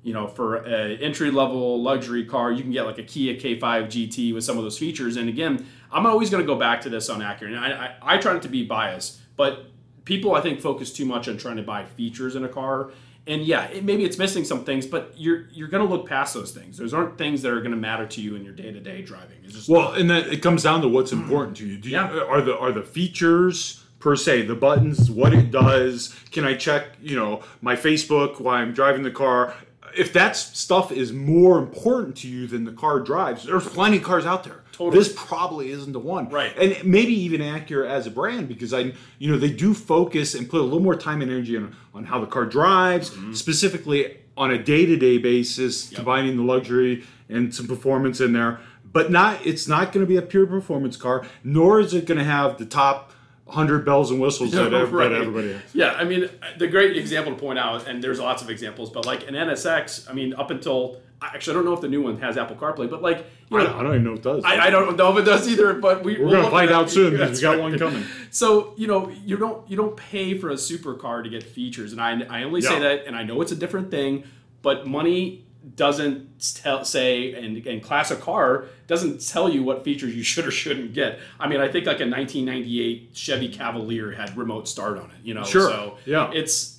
you 0.02 0.14
know, 0.14 0.26
for 0.26 0.56
a 0.64 0.96
entry 0.96 1.30
level 1.30 1.82
luxury 1.82 2.24
car, 2.24 2.50
you 2.50 2.62
can 2.62 2.72
get 2.72 2.86
like 2.86 2.98
a 2.98 3.02
Kia 3.02 3.34
K5 3.34 3.60
GT 3.86 4.34
with 4.34 4.44
some 4.44 4.56
of 4.56 4.64
those 4.64 4.78
features. 4.78 5.16
And 5.16 5.28
again, 5.28 5.66
I'm 5.92 6.06
always 6.06 6.30
going 6.30 6.42
to 6.42 6.46
go 6.46 6.58
back 6.58 6.80
to 6.82 6.88
this 6.88 7.08
on 7.10 7.20
Acura. 7.20 7.48
And 7.48 7.58
I, 7.58 7.94
I, 8.02 8.14
I 8.14 8.18
try 8.18 8.32
not 8.32 8.42
to 8.42 8.48
be 8.48 8.64
biased, 8.64 9.20
but 9.36 9.66
people 10.04 10.34
I 10.34 10.40
think 10.40 10.60
focus 10.60 10.92
too 10.92 11.04
much 11.04 11.28
on 11.28 11.36
trying 11.36 11.56
to 11.56 11.62
buy 11.62 11.84
features 11.84 12.34
in 12.34 12.44
a 12.44 12.48
car. 12.48 12.92
And 13.26 13.42
yeah, 13.42 13.66
it, 13.66 13.84
maybe 13.84 14.04
it's 14.04 14.16
missing 14.16 14.44
some 14.44 14.64
things, 14.64 14.86
but 14.86 15.12
you're 15.16 15.48
you're 15.52 15.68
going 15.68 15.86
to 15.86 15.94
look 15.94 16.08
past 16.08 16.32
those 16.32 16.52
things. 16.52 16.78
Those 16.78 16.94
aren't 16.94 17.18
things 17.18 17.42
that 17.42 17.52
are 17.52 17.60
going 17.60 17.72
to 17.72 17.76
matter 17.76 18.06
to 18.06 18.20
you 18.22 18.34
in 18.34 18.42
your 18.42 18.54
day 18.54 18.72
to 18.72 18.80
day 18.80 19.02
driving. 19.02 19.36
It's 19.44 19.52
just 19.52 19.68
Well, 19.68 19.92
and 19.92 20.08
that 20.08 20.28
it 20.28 20.42
comes 20.42 20.62
down 20.62 20.80
to 20.80 20.88
what's 20.88 21.12
important 21.12 21.58
to 21.58 21.66
you. 21.66 21.76
Do 21.76 21.90
you 21.90 21.96
Yeah. 21.96 22.20
are 22.20 22.40
the 22.40 22.58
are 22.58 22.72
the 22.72 22.82
features 22.82 23.84
per 24.00 24.16
se, 24.16 24.42
the 24.46 24.54
buttons, 24.56 25.10
what 25.10 25.32
it 25.32 25.50
does? 25.52 26.14
Can 26.32 26.44
I 26.44 26.54
check, 26.54 26.88
you 27.00 27.14
know, 27.14 27.42
my 27.60 27.76
Facebook 27.76 28.40
while 28.40 28.56
I'm 28.56 28.72
driving 28.72 29.02
the 29.04 29.10
car? 29.10 29.54
If 29.96 30.12
that 30.14 30.36
stuff 30.36 30.90
is 30.92 31.12
more 31.12 31.58
important 31.58 32.16
to 32.18 32.28
you 32.28 32.46
than 32.46 32.64
the 32.64 32.72
car 32.72 33.00
drives, 33.00 33.44
there's 33.44 33.68
plenty 33.68 33.98
of 33.98 34.02
cars 34.02 34.24
out 34.24 34.44
there. 34.44 34.62
Totally. 34.72 34.96
This 34.96 35.12
probably 35.14 35.70
isn't 35.72 35.92
the 35.92 35.98
one. 35.98 36.28
Right. 36.30 36.56
And 36.56 36.84
maybe 36.84 37.12
even 37.12 37.40
Acura 37.42 37.86
as 37.88 38.06
a 38.06 38.10
brand 38.10 38.48
because 38.48 38.72
I 38.72 38.92
you 39.18 39.30
know, 39.30 39.36
they 39.36 39.50
do 39.50 39.74
focus 39.74 40.34
and 40.34 40.48
put 40.48 40.60
a 40.60 40.64
little 40.64 40.80
more 40.80 40.96
time 40.96 41.20
and 41.20 41.30
energy 41.30 41.56
on, 41.56 41.76
on 41.92 42.04
how 42.04 42.18
the 42.20 42.26
car 42.26 42.46
drives, 42.46 43.10
Mm-hmm. 43.10 43.34
specifically 43.34 44.16
on 44.36 44.50
a 44.52 44.62
day-to-day 44.62 45.18
basis, 45.18 45.90
combining 45.90 46.36
the 46.36 46.42
luxury 46.42 47.04
and 47.28 47.54
some 47.54 47.66
performance 47.66 48.20
in 48.20 48.32
there. 48.32 48.60
But 48.90 49.10
not 49.10 49.44
it's 49.44 49.68
not 49.68 49.92
going 49.92 50.06
to 50.06 50.08
be 50.08 50.16
a 50.16 50.22
pure 50.22 50.46
performance 50.46 50.96
car, 50.96 51.26
nor 51.44 51.80
is 51.80 51.92
it 51.92 52.06
going 52.06 52.18
to 52.18 52.24
have 52.24 52.56
the 52.56 52.64
top 52.64 53.12
100 53.50 53.84
bells 53.84 54.10
and 54.10 54.20
whistles 54.20 54.52
that, 54.52 54.72
ev- 54.74 54.92
Right. 54.92 55.08
that 55.08 55.20
everybody 55.20 55.52
has. 55.52 55.62
Yeah, 55.74 55.92
I 55.92 56.04
mean, 56.04 56.28
the 56.58 56.66
great 56.66 56.96
example 56.96 57.34
to 57.34 57.38
point 57.38 57.58
out, 57.58 57.86
and 57.88 58.02
there's 58.02 58.18
lots 58.20 58.42
of 58.42 58.50
examples, 58.50 58.90
but 58.90 59.04
like 59.06 59.28
an 59.28 59.34
NSX, 59.34 60.08
I 60.08 60.12
mean, 60.12 60.34
up 60.34 60.50
until 60.50 61.00
actually, 61.22 61.52
I 61.52 61.56
don't 61.56 61.64
know 61.66 61.74
if 61.74 61.80
the 61.80 61.88
new 61.88 62.00
one 62.02 62.18
has 62.20 62.38
Apple 62.38 62.56
CarPlay, 62.56 62.88
but 62.88 63.02
like, 63.02 63.26
you 63.50 63.58
I, 63.58 63.64
know, 63.64 63.78
I 63.78 63.82
don't 63.82 63.92
even 63.92 64.04
know 64.04 64.12
if 64.12 64.18
it 64.20 64.22
does. 64.22 64.44
I, 64.44 64.66
I 64.66 64.70
don't 64.70 64.96
know 64.96 65.12
if 65.12 65.18
it 65.22 65.26
does 65.28 65.48
either, 65.48 65.74
but 65.74 66.02
we, 66.04 66.14
We're 66.16 66.20
we'll 66.26 66.30
going 66.32 66.44
to 66.44 66.50
find 66.50 66.70
out 66.70 66.88
soon 66.90 67.10
because 67.12 67.28
That's 67.28 67.40
we 67.40 67.42
got 67.42 67.60
one 67.60 67.78
coming. 67.78 68.04
So 68.30 68.72
you 68.78 68.86
know 68.86 69.10
you 69.24 69.36
don't 69.36 69.68
you 69.70 69.76
don't 69.76 69.96
pay 69.96 70.38
for 70.38 70.50
a 70.50 70.54
supercar 70.54 71.22
to 71.24 71.28
get 71.28 71.42
features, 71.42 71.92
and 71.92 72.00
I 72.00 72.22
I 72.30 72.42
only 72.44 72.60
say 72.62 72.78
that, 72.78 73.06
and 73.06 73.14
I 73.16 73.22
know 73.24 73.40
it's 73.42 73.52
a 73.52 73.56
different 73.56 73.90
thing, 73.90 74.24
but 74.62 74.86
money 74.86 75.44
doesn't 75.76 76.54
tell 76.56 76.84
say 76.84 77.34
and, 77.34 77.66
and 77.66 77.82
class 77.82 78.10
of 78.10 78.20
car 78.20 78.64
doesn't 78.86 79.26
tell 79.26 79.48
you 79.48 79.62
what 79.62 79.84
features 79.84 80.14
you 80.14 80.22
should 80.30 80.46
or 80.46 80.50
shouldn't 80.50 80.92
get. 80.94 81.18
I 81.38 81.48
mean, 81.48 81.60
I 81.60 81.68
think 81.68 81.86
like 81.86 82.00
a 82.00 82.08
1998 82.08 83.10
Chevy 83.12 83.48
Cavalier 83.48 84.10
had 84.12 84.36
remote 84.36 84.68
start 84.68 84.98
on 84.98 85.06
it, 85.10 85.16
you 85.22 85.34
know. 85.34 85.44
Sure. 85.44 85.70
So 85.70 85.98
Yeah. 86.06 86.30
it's 86.32 86.78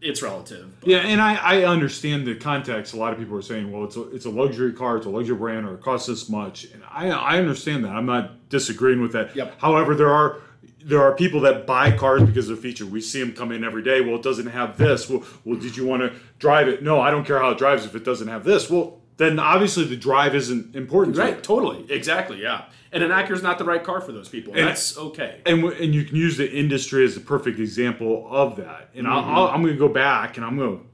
it's 0.00 0.22
relative. 0.22 0.80
but- 0.80 0.88
Yeah, 0.88 0.98
and 1.00 1.20
I, 1.20 1.34
I 1.34 1.64
understand 1.64 2.26
the 2.26 2.34
context. 2.34 2.94
A 2.94 2.96
lot 2.96 3.12
of 3.12 3.18
people 3.18 3.36
are 3.36 3.42
saying, 3.42 3.70
well, 3.70 3.84
it's 3.84 3.96
a, 3.96 4.08
it's 4.12 4.24
a 4.24 4.30
luxury 4.30 4.72
car, 4.72 4.96
it's 4.96 5.04
a 5.04 5.10
luxury 5.10 5.36
brand, 5.36 5.66
or 5.66 5.74
it 5.74 5.82
costs 5.82 6.06
this 6.08 6.26
much. 6.30 6.64
And 6.72 6.82
I, 6.90 7.10
I 7.10 7.38
understand 7.38 7.84
that. 7.84 7.90
I'm 7.92 8.06
not 8.06 8.48
disagreeing 8.48 9.02
with 9.02 9.12
that. 9.12 9.36
Yep. 9.36 9.60
However, 9.60 9.94
there 9.94 10.08
are 10.10 10.38
there 10.82 11.02
are 11.02 11.14
people 11.14 11.40
that 11.40 11.66
buy 11.66 11.90
cars 11.94 12.22
because 12.22 12.48
of 12.48 12.56
the 12.56 12.62
feature. 12.62 12.86
We 12.86 13.02
see 13.02 13.20
them 13.20 13.34
come 13.34 13.52
in 13.52 13.62
every 13.62 13.82
day. 13.82 14.00
Well, 14.00 14.14
it 14.14 14.22
doesn't 14.22 14.46
have 14.46 14.78
this. 14.78 15.10
Well, 15.10 15.22
well, 15.44 15.58
did 15.60 15.76
you 15.76 15.84
want 15.84 16.00
to 16.00 16.18
drive 16.40 16.66
it? 16.66 16.82
No, 16.82 17.00
I 17.00 17.12
don't 17.12 17.24
care 17.24 17.38
how 17.38 17.50
it 17.50 17.58
drives 17.58 17.84
if 17.86 17.94
it 17.94 18.04
doesn't 18.04 18.26
have 18.26 18.42
this. 18.42 18.68
Well, 18.68 18.98
then 19.18 19.38
obviously 19.38 19.84
the 19.84 19.96
drive 19.96 20.34
isn't 20.34 20.74
important. 20.74 21.14
to 21.16 21.22
Right, 21.22 21.34
it. 21.34 21.44
totally, 21.44 21.84
exactly, 21.88 22.42
yeah. 22.42 22.64
And 22.92 23.04
an 23.04 23.10
Acura 23.10 23.32
is 23.32 23.42
not 23.42 23.58
the 23.58 23.64
right 23.64 23.84
car 23.84 24.00
for 24.00 24.10
those 24.10 24.28
people. 24.28 24.52
And 24.54 24.66
that's 24.66 24.98
okay. 24.98 25.40
and 25.46 25.62
w- 25.62 25.80
and 25.80 25.94
you 25.94 26.04
can 26.04 26.16
use 26.16 26.36
the 26.38 26.50
industry 26.50 27.04
as 27.04 27.16
a 27.16 27.20
perfect 27.20 27.60
example 27.60 28.26
of 28.28 28.56
that. 28.56 28.90
And 28.96 29.06
I'll, 29.06 29.22
Mm-hmm. 29.22 29.30
I'll, 29.30 29.46
I'm 29.48 29.62
going 29.62 29.74
to 29.74 29.78
go 29.78 29.88
back 29.88 30.36
and 30.38 30.44
I'm 30.44 30.56
going 30.56 30.78
to, 30.78 30.84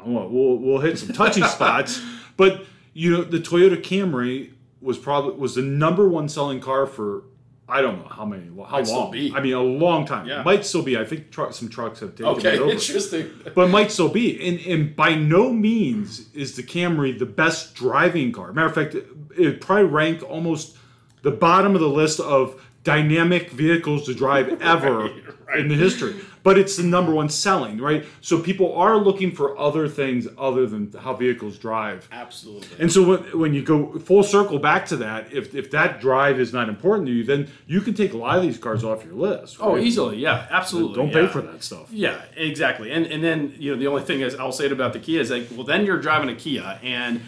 I'm 0.00 0.14
gonna, 0.14 0.28
we'll 0.28 0.56
we'll 0.58 0.78
hit 0.80 0.98
some 1.00 1.12
touchy 1.14 1.42
spots. 1.56 2.00
But 2.36 2.64
you 2.92 3.10
know, 3.10 3.22
the 3.24 3.38
Toyota 3.38 3.76
Camry 3.82 4.52
was 4.80 4.98
probably 4.98 5.32
was 5.36 5.54
the 5.56 5.62
number 5.62 6.08
one 6.08 6.28
selling 6.28 6.60
car 6.60 6.86
for 6.86 7.24
I 7.68 7.80
don't 7.80 7.98
know 7.98 8.08
how 8.08 8.24
many 8.24 8.44
how 8.46 8.76
Might 8.76 8.86
still 8.86 8.98
long. 9.00 9.10
be. 9.10 9.32
I 9.34 9.40
mean, 9.40 9.54
a 9.54 9.60
long 9.60 10.06
time. 10.06 10.28
Yeah. 10.28 10.42
Might 10.44 10.64
still 10.64 10.82
be. 10.82 10.96
I 10.96 11.04
think 11.04 11.30
truck, 11.32 11.52
some 11.52 11.68
trucks 11.68 11.98
have 12.00 12.10
taken 12.14 12.26
Okay, 12.26 12.54
it 12.54 12.60
over 12.60 12.70
interesting. 12.70 13.30
but 13.56 13.68
might 13.70 13.90
still 13.90 14.08
be. 14.08 14.48
And, 14.48 14.60
and 14.60 14.94
by 14.94 15.14
no 15.14 15.52
means 15.52 16.32
is 16.32 16.54
the 16.54 16.62
Camry 16.62 17.18
the 17.18 17.26
best 17.26 17.74
driving 17.74 18.30
car. 18.30 18.52
Matter 18.52 18.68
of 18.68 18.74
fact, 18.74 18.94
it, 18.94 19.06
it 19.36 19.60
probably 19.60 19.84
rank 19.84 20.22
almost 20.22 20.76
the 21.22 21.32
bottom 21.32 21.74
of 21.74 21.80
the 21.80 21.88
list 21.88 22.20
of 22.20 22.62
dynamic 22.86 23.50
vehicles 23.50 24.06
to 24.06 24.14
drive 24.14 24.62
ever 24.62 24.96
Right, 24.96 25.12
right. 25.48 25.58
in 25.58 25.68
the 25.68 25.74
history. 25.74 26.14
But 26.44 26.56
it's 26.56 26.76
the 26.76 26.84
number 26.84 27.12
one 27.12 27.28
selling, 27.28 27.78
right? 27.78 28.06
So 28.20 28.40
people 28.40 28.76
are 28.76 28.96
looking 28.96 29.32
for 29.32 29.58
other 29.58 29.88
things 29.88 30.28
other 30.38 30.64
than 30.68 30.92
how 30.92 31.14
vehicles 31.14 31.58
drive. 31.58 32.08
Absolutely. 32.12 32.68
And 32.78 32.92
so 32.92 33.02
when, 33.08 33.38
when 33.40 33.52
you 33.52 33.62
go 33.64 33.98
full 33.98 34.22
circle 34.22 34.60
back 34.60 34.86
to 34.86 34.96
that, 34.98 35.32
if, 35.32 35.56
if 35.56 35.72
that 35.72 36.00
drive 36.00 36.38
is 36.38 36.52
not 36.52 36.68
important 36.68 37.08
to 37.08 37.12
you, 37.12 37.24
then 37.24 37.48
you 37.66 37.80
can 37.80 37.94
take 37.94 38.12
a 38.12 38.16
lot 38.16 38.36
of 38.36 38.44
these 38.44 38.58
cars 38.58 38.84
off 38.84 39.04
your 39.04 39.14
list. 39.14 39.56
oh, 39.58 39.76
easily, 39.76 40.18
yeah, 40.18 40.46
absolutely. 40.50 40.94
Don't 40.94 41.12
pay 41.12 41.26
for 41.26 41.42
that 41.42 41.64
stuff. 41.64 41.90
Yeah, 41.90 42.22
exactly. 42.36 42.92
And 42.92 43.06
and 43.06 43.24
then 43.24 43.52
you 43.58 43.72
know 43.72 43.78
the 43.80 43.88
only 43.88 44.02
thing 44.02 44.20
is 44.20 44.36
I'll 44.36 44.52
say 44.52 44.66
it 44.66 44.72
about 44.72 44.92
the 44.92 45.00
Kia 45.00 45.20
is 45.20 45.32
like, 45.32 45.48
well, 45.50 45.64
then 45.64 45.84
you're 45.84 46.00
driving 46.00 46.28
a 46.28 46.36
Kia, 46.36 46.78
and 46.84 47.20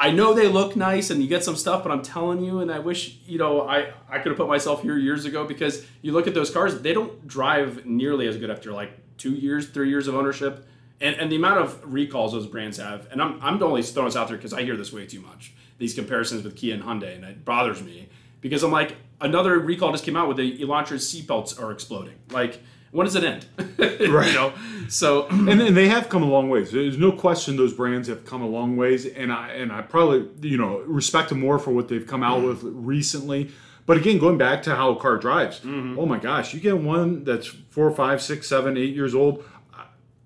I 0.00 0.10
know 0.10 0.32
they 0.32 0.48
look 0.48 0.76
nice 0.76 1.10
and 1.10 1.20
you 1.20 1.28
get 1.28 1.44
some 1.44 1.56
stuff, 1.56 1.82
but 1.82 1.92
I'm 1.92 2.00
telling 2.00 2.42
you, 2.42 2.60
and 2.60 2.72
I 2.72 2.78
wish 2.78 3.18
you 3.26 3.36
know 3.36 3.68
I 3.68 3.92
I 4.08 4.18
could 4.18 4.28
have 4.28 4.38
put 4.38 4.48
myself 4.48 4.80
here 4.80 4.96
years 4.96 5.26
ago 5.26 5.44
because 5.44 5.84
you 6.00 6.12
look 6.12 6.26
at 6.26 6.32
those 6.32 6.50
cars, 6.50 6.80
they 6.80 6.94
don't 6.94 7.28
drive 7.28 7.84
nearly 7.84 8.26
as 8.26 8.38
good 8.38 8.50
after 8.50 8.72
like 8.72 8.92
two 9.18 9.32
years, 9.32 9.68
three 9.68 9.90
years 9.90 10.08
of 10.08 10.14
ownership. 10.14 10.66
And, 11.02 11.16
and 11.16 11.30
the 11.30 11.36
amount 11.36 11.60
of 11.60 11.80
recalls 11.84 12.32
those 12.32 12.46
brands 12.46 12.76
have, 12.76 13.08
and 13.10 13.22
I'm, 13.22 13.38
I'm 13.42 13.62
only 13.62 13.82
throwing 13.82 14.08
this 14.08 14.16
out 14.16 14.28
there 14.28 14.36
because 14.36 14.52
I 14.52 14.62
hear 14.64 14.76
this 14.76 14.92
way 14.92 15.06
too 15.06 15.20
much. 15.20 15.52
These 15.78 15.94
comparisons 15.94 16.44
with 16.44 16.56
Kia 16.56 16.74
and 16.74 16.82
Hyundai, 16.82 17.14
and 17.14 17.24
it 17.24 17.44
bothers 17.44 17.82
me 17.82 18.08
because 18.40 18.62
I'm 18.62 18.72
like, 18.72 18.96
another 19.20 19.58
recall 19.58 19.92
just 19.92 20.04
came 20.04 20.16
out 20.16 20.28
with 20.28 20.36
the 20.36 20.58
Elantra's 20.58 21.10
seatbelts 21.10 21.62
are 21.62 21.72
exploding. 21.72 22.16
Like, 22.30 22.62
when 22.90 23.06
does 23.06 23.14
it 23.14 23.24
end? 23.24 23.46
Right. 24.00 24.28
you 24.28 24.34
know, 24.34 24.54
so 24.88 25.26
and, 25.30 25.60
and 25.60 25.76
they 25.76 25.88
have 25.88 26.08
come 26.08 26.22
a 26.22 26.26
long 26.26 26.48
ways. 26.48 26.70
There's 26.70 26.98
no 26.98 27.12
question 27.12 27.56
those 27.56 27.74
brands 27.74 28.08
have 28.08 28.24
come 28.24 28.42
a 28.42 28.46
long 28.46 28.76
ways, 28.76 29.06
and 29.06 29.30
I 29.32 29.52
and 29.52 29.70
I 29.70 29.82
probably 29.82 30.28
you 30.48 30.56
know 30.56 30.78
respect 30.80 31.28
them 31.28 31.40
more 31.40 31.58
for 31.58 31.70
what 31.70 31.88
they've 31.88 32.06
come 32.06 32.22
out 32.22 32.42
with 32.42 32.62
mm. 32.62 32.72
recently. 32.74 33.50
But 33.86 33.98
again, 33.98 34.18
going 34.18 34.38
back 34.38 34.62
to 34.64 34.74
how 34.74 34.90
a 34.90 34.96
car 34.96 35.16
drives, 35.16 35.60
mm-hmm. 35.60 35.98
oh 35.98 36.06
my 36.06 36.18
gosh, 36.18 36.54
you 36.54 36.60
get 36.60 36.78
one 36.78 37.24
that's 37.24 37.46
four, 37.46 37.90
five, 37.90 38.22
six, 38.22 38.48
seven, 38.48 38.76
eight 38.76 38.94
years 38.94 39.14
old. 39.14 39.44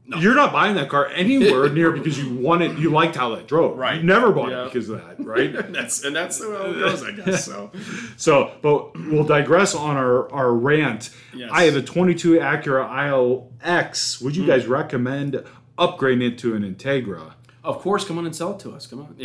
You're 0.06 0.34
not 0.34 0.52
buying 0.52 0.74
that 0.74 0.90
car 0.90 1.06
anywhere 1.14 1.68
near 1.72 1.90
because 1.90 2.18
you 2.18 2.34
wanted, 2.34 2.78
you 2.78 2.90
liked 2.90 3.16
how 3.16 3.34
that 3.36 3.48
drove. 3.48 3.78
Right. 3.78 3.96
You 3.96 4.02
never 4.02 4.32
bought 4.32 4.50
Yeah. 4.50 4.62
it 4.66 4.72
because 4.72 4.88
of 4.90 4.98
that, 5.02 5.24
right? 5.24 5.50
that's 5.72 6.04
and 6.04 6.14
that's 6.14 6.38
the 6.38 6.50
way 6.50 6.56
it 6.56 6.74
goes, 6.74 7.02
I 7.02 7.12
guess. 7.12 7.44
So 7.46 7.70
So, 8.18 8.52
but 8.60 8.94
we'll 8.98 9.24
digress 9.24 9.74
on 9.74 9.96
our, 9.96 10.30
our 10.30 10.52
rant. 10.52 11.08
Yes. 11.34 11.48
I 11.52 11.64
have 11.64 11.76
a 11.76 11.82
22 11.82 12.32
Acura 12.38 12.86
ILX. 12.88 14.20
Would 14.22 14.36
you 14.36 14.42
Hmm. 14.42 14.48
guys 14.50 14.66
recommend 14.66 15.42
upgrading 15.78 16.32
it 16.32 16.38
to 16.38 16.54
an 16.54 16.62
Integra? 16.74 17.32
of 17.64 17.78
course, 17.78 18.04
come 18.04 18.18
on 18.18 18.26
and 18.26 18.36
sell 18.36 18.52
it 18.52 18.58
to 18.58 18.72
us. 18.72 18.86
Come 18.86 19.00
on. 19.00 19.16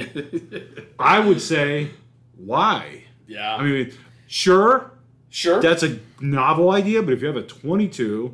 I 0.97 1.19
would 1.19 1.41
say, 1.41 1.89
why? 2.37 3.03
yeah. 3.27 3.57
I 3.57 3.63
mean, 3.63 3.91
sure, 4.27 4.91
sure. 5.29 5.61
that's 5.61 5.83
a 5.83 5.99
novel 6.21 6.71
idea, 6.71 7.03
but 7.03 7.11
if 7.13 7.21
you 7.21 7.27
have 7.27 7.35
a 7.35 7.43
22, 7.43 8.33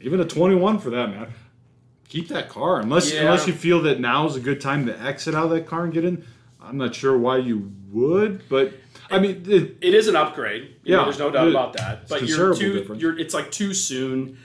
even 0.00 0.20
a 0.20 0.24
21 0.24 0.78
for 0.78 0.90
that 0.90 1.10
matter, 1.10 1.32
keep 2.14 2.28
that 2.28 2.48
car. 2.48 2.80
Unless 2.80 3.12
Yeah. 3.12 3.22
unless 3.22 3.46
you 3.46 3.52
feel 3.52 3.82
that 3.82 3.98
now 4.00 4.26
is 4.26 4.36
a 4.36 4.40
good 4.40 4.60
time 4.60 4.86
to 4.86 5.00
exit 5.02 5.34
out 5.34 5.44
of 5.46 5.50
that 5.50 5.66
car 5.66 5.84
and 5.84 5.92
get 5.92 6.04
in. 6.04 6.24
I'm 6.62 6.76
not 6.78 6.94
sure 6.94 7.18
why 7.18 7.38
you 7.38 7.72
would, 7.90 8.48
but 8.48 8.72
I 9.10 9.18
mean, 9.18 9.44
it, 9.46 9.76
it 9.82 9.94
is 9.94 10.08
an 10.08 10.16
upgrade. 10.16 10.76
You 10.84 10.92
know, 10.92 10.98
Yeah, 11.00 11.04
there's 11.04 11.18
no 11.18 11.30
doubt 11.30 11.48
it- 11.48 11.50
about 11.50 11.72
that. 11.74 12.08
But 12.08 12.22
you're 12.26 12.54
too. 12.54 12.72
difference. 12.74 13.02
You're. 13.02 13.18
It's 13.18 13.34
like 13.34 13.50
too 13.50 13.74
soon. 13.74 14.38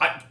I 0.00 0.22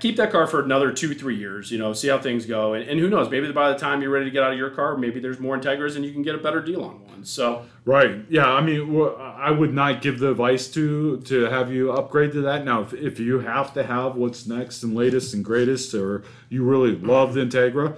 keep 0.00 0.16
that 0.16 0.30
car 0.30 0.46
for 0.46 0.62
another 0.62 0.92
two, 0.92 1.14
three 1.14 1.36
years. 1.36 1.70
You 1.70 1.78
know, 1.78 1.92
see 1.92 2.08
how 2.08 2.18
things 2.18 2.46
go, 2.46 2.74
and, 2.74 2.88
and 2.88 3.00
who 3.00 3.08
knows? 3.08 3.30
Maybe 3.30 3.50
by 3.52 3.72
the 3.72 3.78
time 3.78 4.02
you're 4.02 4.10
ready 4.10 4.26
to 4.26 4.30
get 4.30 4.42
out 4.42 4.52
of 4.52 4.58
your 4.58 4.70
car, 4.70 4.96
maybe 4.96 5.20
there's 5.20 5.38
more 5.40 5.58
Integras 5.58 5.96
and 5.96 6.04
you 6.04 6.12
can 6.12 6.22
get 6.22 6.34
a 6.34 6.38
better 6.38 6.60
deal 6.60 6.84
on 6.84 7.04
one. 7.06 7.24
So 7.24 7.66
Right. 7.84 8.24
Yeah. 8.28 8.46
I 8.46 8.60
mean, 8.60 8.94
I 9.18 9.50
would 9.50 9.72
not 9.72 10.02
give 10.02 10.18
the 10.18 10.30
advice 10.30 10.68
to 10.68 11.20
to 11.22 11.44
have 11.44 11.72
you 11.72 11.92
upgrade 11.92 12.32
to 12.32 12.42
that. 12.42 12.64
Now, 12.64 12.82
if, 12.82 12.92
if 12.92 13.18
you 13.18 13.40
have 13.40 13.72
to 13.74 13.82
have 13.82 14.16
what's 14.16 14.46
next 14.46 14.82
and 14.82 14.94
latest 14.94 15.34
and 15.34 15.44
greatest, 15.44 15.94
or 15.94 16.24
you 16.48 16.62
really 16.62 16.94
love 16.94 17.34
the 17.34 17.40
Integra, 17.40 17.96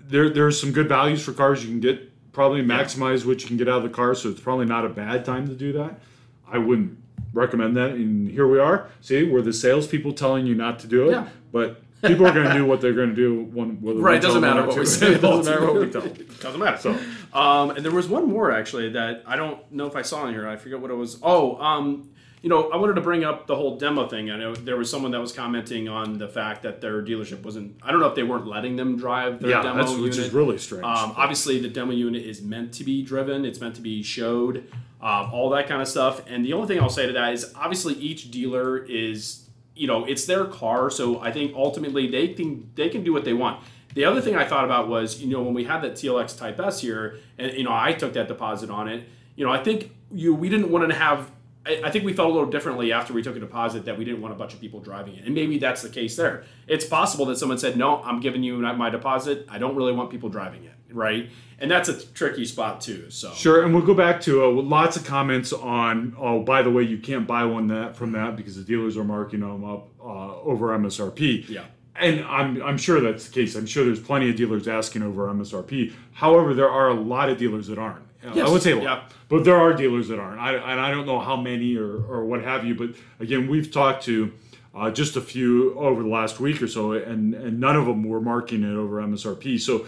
there 0.00 0.28
there's 0.28 0.60
some 0.60 0.72
good 0.72 0.88
values 0.88 1.24
for 1.24 1.32
cars 1.32 1.64
you 1.64 1.70
can 1.70 1.80
get. 1.80 2.04
Probably 2.32 2.62
maximize 2.62 3.24
what 3.24 3.40
you 3.42 3.48
can 3.48 3.56
get 3.56 3.68
out 3.68 3.78
of 3.78 3.82
the 3.82 3.88
car, 3.88 4.14
so 4.14 4.28
it's 4.28 4.40
probably 4.40 4.66
not 4.66 4.84
a 4.84 4.88
bad 4.88 5.24
time 5.24 5.48
to 5.48 5.54
do 5.54 5.72
that. 5.72 5.98
I 6.46 6.58
wouldn't 6.58 6.96
recommend 7.32 7.76
that. 7.76 7.90
And 7.92 8.30
here 8.30 8.46
we 8.46 8.58
are. 8.58 8.88
See, 9.00 9.24
we're 9.24 9.42
the 9.42 9.52
salespeople 9.52 10.12
telling 10.12 10.46
you 10.46 10.54
not 10.54 10.78
to 10.80 10.86
do 10.86 11.08
it, 11.08 11.12
Yeah. 11.12 11.28
but 11.52 11.82
people 12.02 12.26
are 12.26 12.32
going 12.32 12.46
to 12.48 12.54
do 12.54 12.64
what 12.64 12.80
they're 12.80 12.92
going 12.94 13.10
to 13.10 13.14
do. 13.16 13.42
When, 13.52 13.80
whether 13.80 13.98
Right, 14.00 14.12
we 14.12 14.18
it 14.18 14.22
doesn't 14.22 14.42
tell 14.42 14.54
matter 14.54 14.66
what 14.66 14.74
to. 14.74 14.80
we 14.80 14.86
say. 14.86 15.12
It 15.14 15.20
doesn't 15.20 15.44
matter 15.52 15.66
what 15.66 15.80
we 15.80 15.90
tell 15.90 16.02
them. 16.02 16.26
doesn't 16.40 16.60
matter. 16.60 16.78
So, 16.78 16.98
um, 17.38 17.70
and 17.70 17.84
there 17.84 17.92
was 17.92 18.08
one 18.08 18.28
more 18.28 18.50
actually 18.52 18.90
that 18.90 19.22
I 19.26 19.36
don't 19.36 19.60
know 19.72 19.86
if 19.86 19.96
I 19.96 20.02
saw 20.02 20.26
in 20.26 20.34
here. 20.34 20.48
I 20.48 20.56
forget 20.56 20.80
what 20.80 20.90
it 20.90 20.94
was. 20.94 21.18
Oh, 21.22 21.56
um, 21.60 22.10
you 22.40 22.48
know, 22.48 22.70
I 22.70 22.76
wanted 22.76 22.94
to 22.94 23.00
bring 23.00 23.24
up 23.24 23.48
the 23.48 23.56
whole 23.56 23.78
demo 23.78 24.06
thing. 24.06 24.30
I 24.30 24.36
know 24.38 24.54
there 24.54 24.76
was 24.76 24.88
someone 24.88 25.10
that 25.10 25.20
was 25.20 25.32
commenting 25.32 25.88
on 25.88 26.18
the 26.18 26.28
fact 26.28 26.62
that 26.62 26.80
their 26.80 27.02
dealership 27.02 27.42
wasn't. 27.42 27.76
I 27.82 27.90
don't 27.90 27.98
know 27.98 28.06
if 28.06 28.14
they 28.14 28.22
weren't 28.22 28.46
letting 28.46 28.76
them 28.76 28.96
drive 28.96 29.40
their 29.40 29.50
Yeah, 29.50 29.62
demo 29.62 29.78
that's 29.78 29.90
unit. 29.90 30.04
which 30.04 30.18
is 30.18 30.32
really 30.32 30.56
strange. 30.56 30.84
Um, 30.84 31.14
obviously, 31.16 31.58
the 31.58 31.68
demo 31.68 31.90
unit 31.92 32.22
is 32.24 32.40
meant 32.40 32.72
to 32.74 32.84
be 32.84 33.02
driven. 33.02 33.44
It's 33.44 33.60
meant 33.60 33.74
to 33.74 33.80
be 33.80 34.04
showed, 34.04 34.70
um, 35.00 35.30
all 35.32 35.50
that 35.50 35.68
kind 35.68 35.80
of 35.80 35.88
stuff. 35.88 36.22
And 36.26 36.44
the 36.44 36.52
only 36.52 36.66
thing 36.66 36.80
I'll 36.80 36.88
say 36.88 37.06
to 37.06 37.12
that 37.12 37.32
is, 37.32 37.52
obviously, 37.54 37.94
each 37.94 38.30
dealer 38.30 38.78
is, 38.78 39.48
you 39.74 39.86
know, 39.86 40.04
it's 40.04 40.24
their 40.24 40.44
car. 40.44 40.90
So 40.90 41.20
I 41.20 41.30
think 41.32 41.54
ultimately 41.54 42.08
they 42.08 42.28
can 42.28 42.70
they 42.74 42.88
can 42.88 43.04
do 43.04 43.12
what 43.12 43.24
they 43.24 43.32
want. 43.32 43.62
The 43.94 44.04
other 44.04 44.20
thing 44.20 44.36
I 44.36 44.44
thought 44.44 44.64
about 44.64 44.88
was, 44.88 45.20
you 45.20 45.28
know, 45.28 45.42
when 45.42 45.54
we 45.54 45.64
had 45.64 45.82
that 45.82 45.92
TLX 45.92 46.36
Type 46.36 46.60
S 46.60 46.80
here, 46.80 47.18
and 47.38 47.52
you 47.52 47.64
know, 47.64 47.72
I 47.72 47.92
took 47.92 48.12
that 48.14 48.28
deposit 48.28 48.70
on 48.70 48.88
it. 48.88 49.08
You 49.36 49.46
know, 49.46 49.52
I 49.52 49.62
think 49.62 49.92
you 50.12 50.34
we 50.34 50.48
didn't 50.48 50.70
want 50.70 50.88
to 50.88 50.94
have. 50.94 51.30
I 51.64 51.82
I 51.84 51.90
think 51.90 52.04
we 52.04 52.12
felt 52.12 52.30
a 52.30 52.32
little 52.32 52.50
differently 52.50 52.92
after 52.92 53.12
we 53.12 53.22
took 53.22 53.36
a 53.36 53.40
deposit 53.40 53.84
that 53.84 53.96
we 53.96 54.04
didn't 54.04 54.20
want 54.20 54.34
a 54.34 54.36
bunch 54.36 54.52
of 54.52 54.60
people 54.60 54.80
driving 54.80 55.14
it, 55.14 55.24
and 55.24 55.34
maybe 55.34 55.58
that's 55.58 55.82
the 55.82 55.88
case 55.88 56.16
there. 56.16 56.44
It's 56.66 56.84
possible 56.84 57.24
that 57.26 57.38
someone 57.38 57.58
said, 57.58 57.76
"No, 57.76 58.02
I'm 58.02 58.20
giving 58.20 58.42
you 58.42 58.56
my 58.58 58.90
deposit. 58.90 59.46
I 59.48 59.58
don't 59.58 59.76
really 59.76 59.92
want 59.92 60.10
people 60.10 60.28
driving 60.28 60.64
it." 60.64 60.77
Right, 60.90 61.30
and 61.58 61.70
that's 61.70 61.88
a 61.88 62.06
tricky 62.06 62.44
spot 62.44 62.80
too. 62.80 63.10
So 63.10 63.32
Sure, 63.32 63.64
and 63.64 63.74
we'll 63.74 63.84
go 63.84 63.94
back 63.94 64.20
to 64.22 64.44
uh, 64.44 64.48
lots 64.48 64.96
of 64.96 65.04
comments 65.04 65.52
on. 65.52 66.16
Oh, 66.18 66.42
by 66.42 66.62
the 66.62 66.70
way, 66.70 66.82
you 66.82 66.98
can't 66.98 67.26
buy 67.26 67.44
one 67.44 67.68
that 67.68 67.96
from 67.96 68.12
that 68.12 68.36
because 68.36 68.56
the 68.56 68.62
dealers 68.62 68.96
are 68.96 69.04
marking 69.04 69.40
them 69.40 69.64
up 69.64 69.88
uh, 70.00 70.40
over 70.40 70.68
MSRP. 70.78 71.48
Yeah. 71.48 71.64
and 71.96 72.24
I'm 72.24 72.62
I'm 72.62 72.78
sure 72.78 73.00
that's 73.00 73.28
the 73.28 73.34
case. 73.34 73.54
I'm 73.54 73.66
sure 73.66 73.84
there's 73.84 74.00
plenty 74.00 74.30
of 74.30 74.36
dealers 74.36 74.68
asking 74.68 75.02
over 75.02 75.26
MSRP. 75.28 75.92
However, 76.12 76.54
there 76.54 76.70
are 76.70 76.88
a 76.88 76.94
lot 76.94 77.28
of 77.28 77.38
dealers 77.38 77.66
that 77.66 77.78
aren't. 77.78 78.04
Yes, 78.34 78.48
I 78.48 78.50
would 78.50 78.62
say 78.62 78.72
a 78.72 78.76
lot, 78.76 78.82
yeah. 78.82 79.02
but 79.28 79.44
there 79.44 79.56
are 79.56 79.72
dealers 79.72 80.08
that 80.08 80.18
aren't. 80.18 80.40
I, 80.40 80.54
and 80.54 80.80
I 80.80 80.90
don't 80.90 81.06
know 81.06 81.20
how 81.20 81.36
many 81.36 81.76
or, 81.76 82.02
or 82.04 82.24
what 82.24 82.42
have 82.42 82.64
you. 82.64 82.74
But 82.74 82.90
again, 83.20 83.48
we've 83.48 83.70
talked 83.70 84.04
to 84.04 84.32
uh, 84.74 84.90
just 84.90 85.16
a 85.16 85.20
few 85.20 85.78
over 85.78 86.02
the 86.02 86.08
last 86.08 86.40
week 86.40 86.60
or 86.60 86.66
so, 86.66 86.92
and 86.92 87.34
and 87.34 87.60
none 87.60 87.76
of 87.76 87.86
them 87.86 88.04
were 88.04 88.20
marking 88.20 88.64
it 88.64 88.74
over 88.74 89.00
MSRP. 89.00 89.60
So 89.60 89.86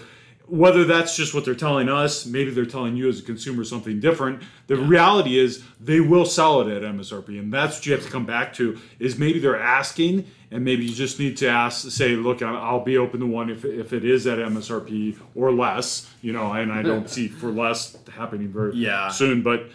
whether 0.50 0.84
that's 0.84 1.16
just 1.16 1.32
what 1.32 1.44
they're 1.44 1.54
telling 1.54 1.88
us, 1.88 2.26
maybe 2.26 2.50
they're 2.50 2.66
telling 2.66 2.96
you 2.96 3.08
as 3.08 3.20
a 3.20 3.22
consumer 3.22 3.62
something 3.64 4.00
different. 4.00 4.42
The 4.66 4.76
reality 4.76 5.38
is 5.38 5.62
they 5.80 6.00
will 6.00 6.24
sell 6.26 6.60
it 6.60 6.68
at 6.68 6.82
MSRP, 6.82 7.38
and 7.38 7.52
that's 7.52 7.76
what 7.78 7.86
you 7.86 7.92
have 7.92 8.02
to 8.04 8.10
come 8.10 8.26
back 8.26 8.52
to. 8.54 8.78
Is 8.98 9.16
maybe 9.18 9.38
they're 9.38 9.60
asking, 9.60 10.26
and 10.50 10.64
maybe 10.64 10.84
you 10.84 10.94
just 10.94 11.18
need 11.20 11.36
to 11.38 11.48
ask, 11.48 11.90
say, 11.90 12.16
look, 12.16 12.42
I'll 12.42 12.84
be 12.84 12.98
open 12.98 13.20
to 13.20 13.26
one 13.26 13.48
if, 13.48 13.64
if 13.64 13.92
it 13.92 14.04
is 14.04 14.26
at 14.26 14.38
MSRP 14.38 15.18
or 15.34 15.52
less, 15.52 16.12
you 16.20 16.32
know, 16.32 16.52
and 16.52 16.72
I 16.72 16.82
don't 16.82 17.08
see 17.08 17.28
for 17.28 17.50
less 17.50 17.96
happening 18.14 18.48
very 18.48 18.74
Yeah. 18.74 19.08
soon, 19.08 19.42
but 19.42 19.66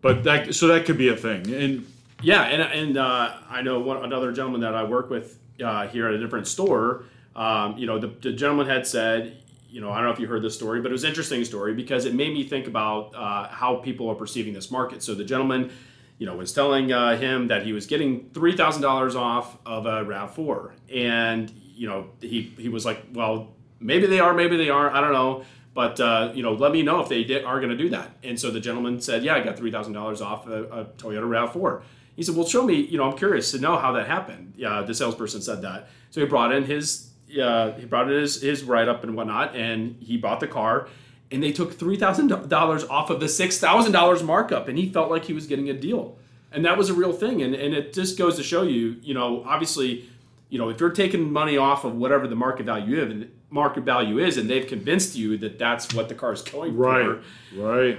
but 0.00 0.24
that 0.24 0.54
so 0.54 0.66
that 0.68 0.84
could 0.86 0.98
be 0.98 1.08
a 1.08 1.16
thing, 1.16 1.52
and 1.54 1.86
Yeah, 2.22 2.42
and 2.44 2.62
and 2.62 2.96
uh, 2.96 3.34
I 3.50 3.62
know 3.62 3.80
one 3.80 4.04
another 4.04 4.32
gentleman 4.32 4.62
that 4.62 4.74
I 4.74 4.84
work 4.84 5.10
with. 5.10 5.38
uh, 5.64 5.86
here 5.86 6.08
at 6.08 6.14
a 6.14 6.18
different 6.18 6.48
store, 6.48 7.04
um, 7.36 7.78
you 7.78 7.86
know, 7.86 7.98
the, 8.00 8.08
the 8.22 8.32
gentleman 8.32 8.66
had 8.66 8.84
said, 8.86 9.36
you 9.74 9.80
know, 9.80 9.90
I 9.90 9.96
don't 9.96 10.04
know 10.04 10.12
if 10.12 10.20
you 10.20 10.28
heard 10.28 10.42
this 10.42 10.54
story, 10.54 10.80
but 10.80 10.90
it 10.90 10.92
was 10.92 11.02
an 11.02 11.08
interesting 11.08 11.44
story 11.44 11.74
because 11.74 12.04
it 12.04 12.14
made 12.14 12.32
me 12.32 12.44
think 12.44 12.68
about 12.68 13.12
uh, 13.12 13.48
how 13.48 13.74
people 13.74 14.08
are 14.08 14.14
perceiving 14.14 14.54
this 14.54 14.70
market. 14.70 15.02
So 15.02 15.16
the 15.16 15.24
gentleman, 15.24 15.72
you 16.18 16.26
know, 16.26 16.36
was 16.36 16.52
telling 16.52 16.92
uh, 16.92 17.16
him 17.16 17.48
that 17.48 17.66
he 17.66 17.72
was 17.72 17.86
getting 17.86 18.30
three 18.32 18.56
thousand 18.56 18.82
dollars 18.82 19.16
off 19.16 19.58
of 19.66 19.86
a 19.86 20.04
Rav 20.04 20.32
Four, 20.32 20.76
and 20.94 21.50
you 21.50 21.88
know, 21.88 22.10
he 22.20 22.54
he 22.56 22.68
was 22.68 22.84
like, 22.84 23.02
well, 23.14 23.48
maybe 23.80 24.06
they 24.06 24.20
are, 24.20 24.32
maybe 24.32 24.56
they 24.56 24.70
aren't, 24.70 24.94
I 24.94 25.00
don't 25.00 25.12
know. 25.12 25.44
But 25.74 25.98
uh, 25.98 26.30
you 26.32 26.44
know, 26.44 26.52
let 26.52 26.70
me 26.70 26.82
know 26.82 27.00
if 27.00 27.08
they 27.08 27.24
did, 27.24 27.44
are 27.44 27.58
going 27.58 27.70
to 27.70 27.76
do 27.76 27.88
that. 27.88 28.10
And 28.22 28.38
so 28.38 28.52
the 28.52 28.60
gentleman 28.60 29.00
said, 29.00 29.24
"Yeah, 29.24 29.34
I 29.34 29.40
got 29.42 29.56
three 29.56 29.72
thousand 29.72 29.94
dollars 29.94 30.20
off 30.20 30.46
a, 30.46 30.62
a 30.66 30.84
Toyota 30.84 31.28
Rav 31.28 31.52
4 31.52 31.82
He 32.14 32.22
said, 32.22 32.36
"Well, 32.36 32.46
show 32.46 32.62
me. 32.62 32.74
You 32.74 32.98
know, 32.98 33.10
I'm 33.10 33.18
curious 33.18 33.50
to 33.50 33.58
know 33.58 33.76
how 33.76 33.90
that 33.94 34.06
happened." 34.06 34.54
Yeah, 34.56 34.82
the 34.82 34.94
salesperson 34.94 35.42
said 35.42 35.62
that. 35.62 35.88
So 36.10 36.20
he 36.20 36.28
brought 36.28 36.52
in 36.54 36.62
his 36.62 37.10
uh, 37.40 37.72
he 37.72 37.86
brought 37.86 38.10
in 38.10 38.20
his, 38.20 38.40
his 38.40 38.64
write 38.64 38.88
up 38.88 39.04
and 39.04 39.16
whatnot, 39.16 39.56
and 39.56 39.96
he 40.00 40.16
bought 40.16 40.40
the 40.40 40.46
car. 40.48 40.88
And 41.30 41.42
they 41.42 41.52
took 41.52 41.74
three 41.74 41.96
thousand 41.96 42.28
dollars 42.48 42.84
off 42.84 43.10
of 43.10 43.18
the 43.20 43.28
six 43.28 43.58
thousand 43.58 43.92
dollars 43.92 44.22
markup, 44.22 44.68
and 44.68 44.78
he 44.78 44.92
felt 44.92 45.10
like 45.10 45.24
he 45.24 45.32
was 45.32 45.46
getting 45.46 45.68
a 45.70 45.74
deal. 45.74 46.16
And 46.52 46.64
that 46.64 46.78
was 46.78 46.90
a 46.90 46.94
real 46.94 47.12
thing. 47.12 47.42
And 47.42 47.54
and 47.54 47.74
it 47.74 47.92
just 47.92 48.16
goes 48.16 48.36
to 48.36 48.42
show 48.42 48.62
you, 48.62 48.96
you 49.02 49.14
know, 49.14 49.42
obviously, 49.44 50.08
you 50.48 50.58
know, 50.58 50.68
if 50.68 50.78
you're 50.78 50.90
taking 50.90 51.32
money 51.32 51.56
off 51.56 51.84
of 51.84 51.96
whatever 51.96 52.28
the 52.28 52.36
market 52.36 52.66
value 52.66 53.02
is, 53.02 53.26
market 53.50 53.84
value 53.84 54.18
is, 54.18 54.36
and 54.36 54.48
they've 54.48 54.66
convinced 54.66 55.16
you 55.16 55.36
that 55.38 55.58
that's 55.58 55.92
what 55.94 56.08
the 56.08 56.14
car 56.14 56.32
is 56.32 56.42
going 56.42 56.76
right, 56.76 57.04
for. 57.04 57.22
Right. 57.56 57.98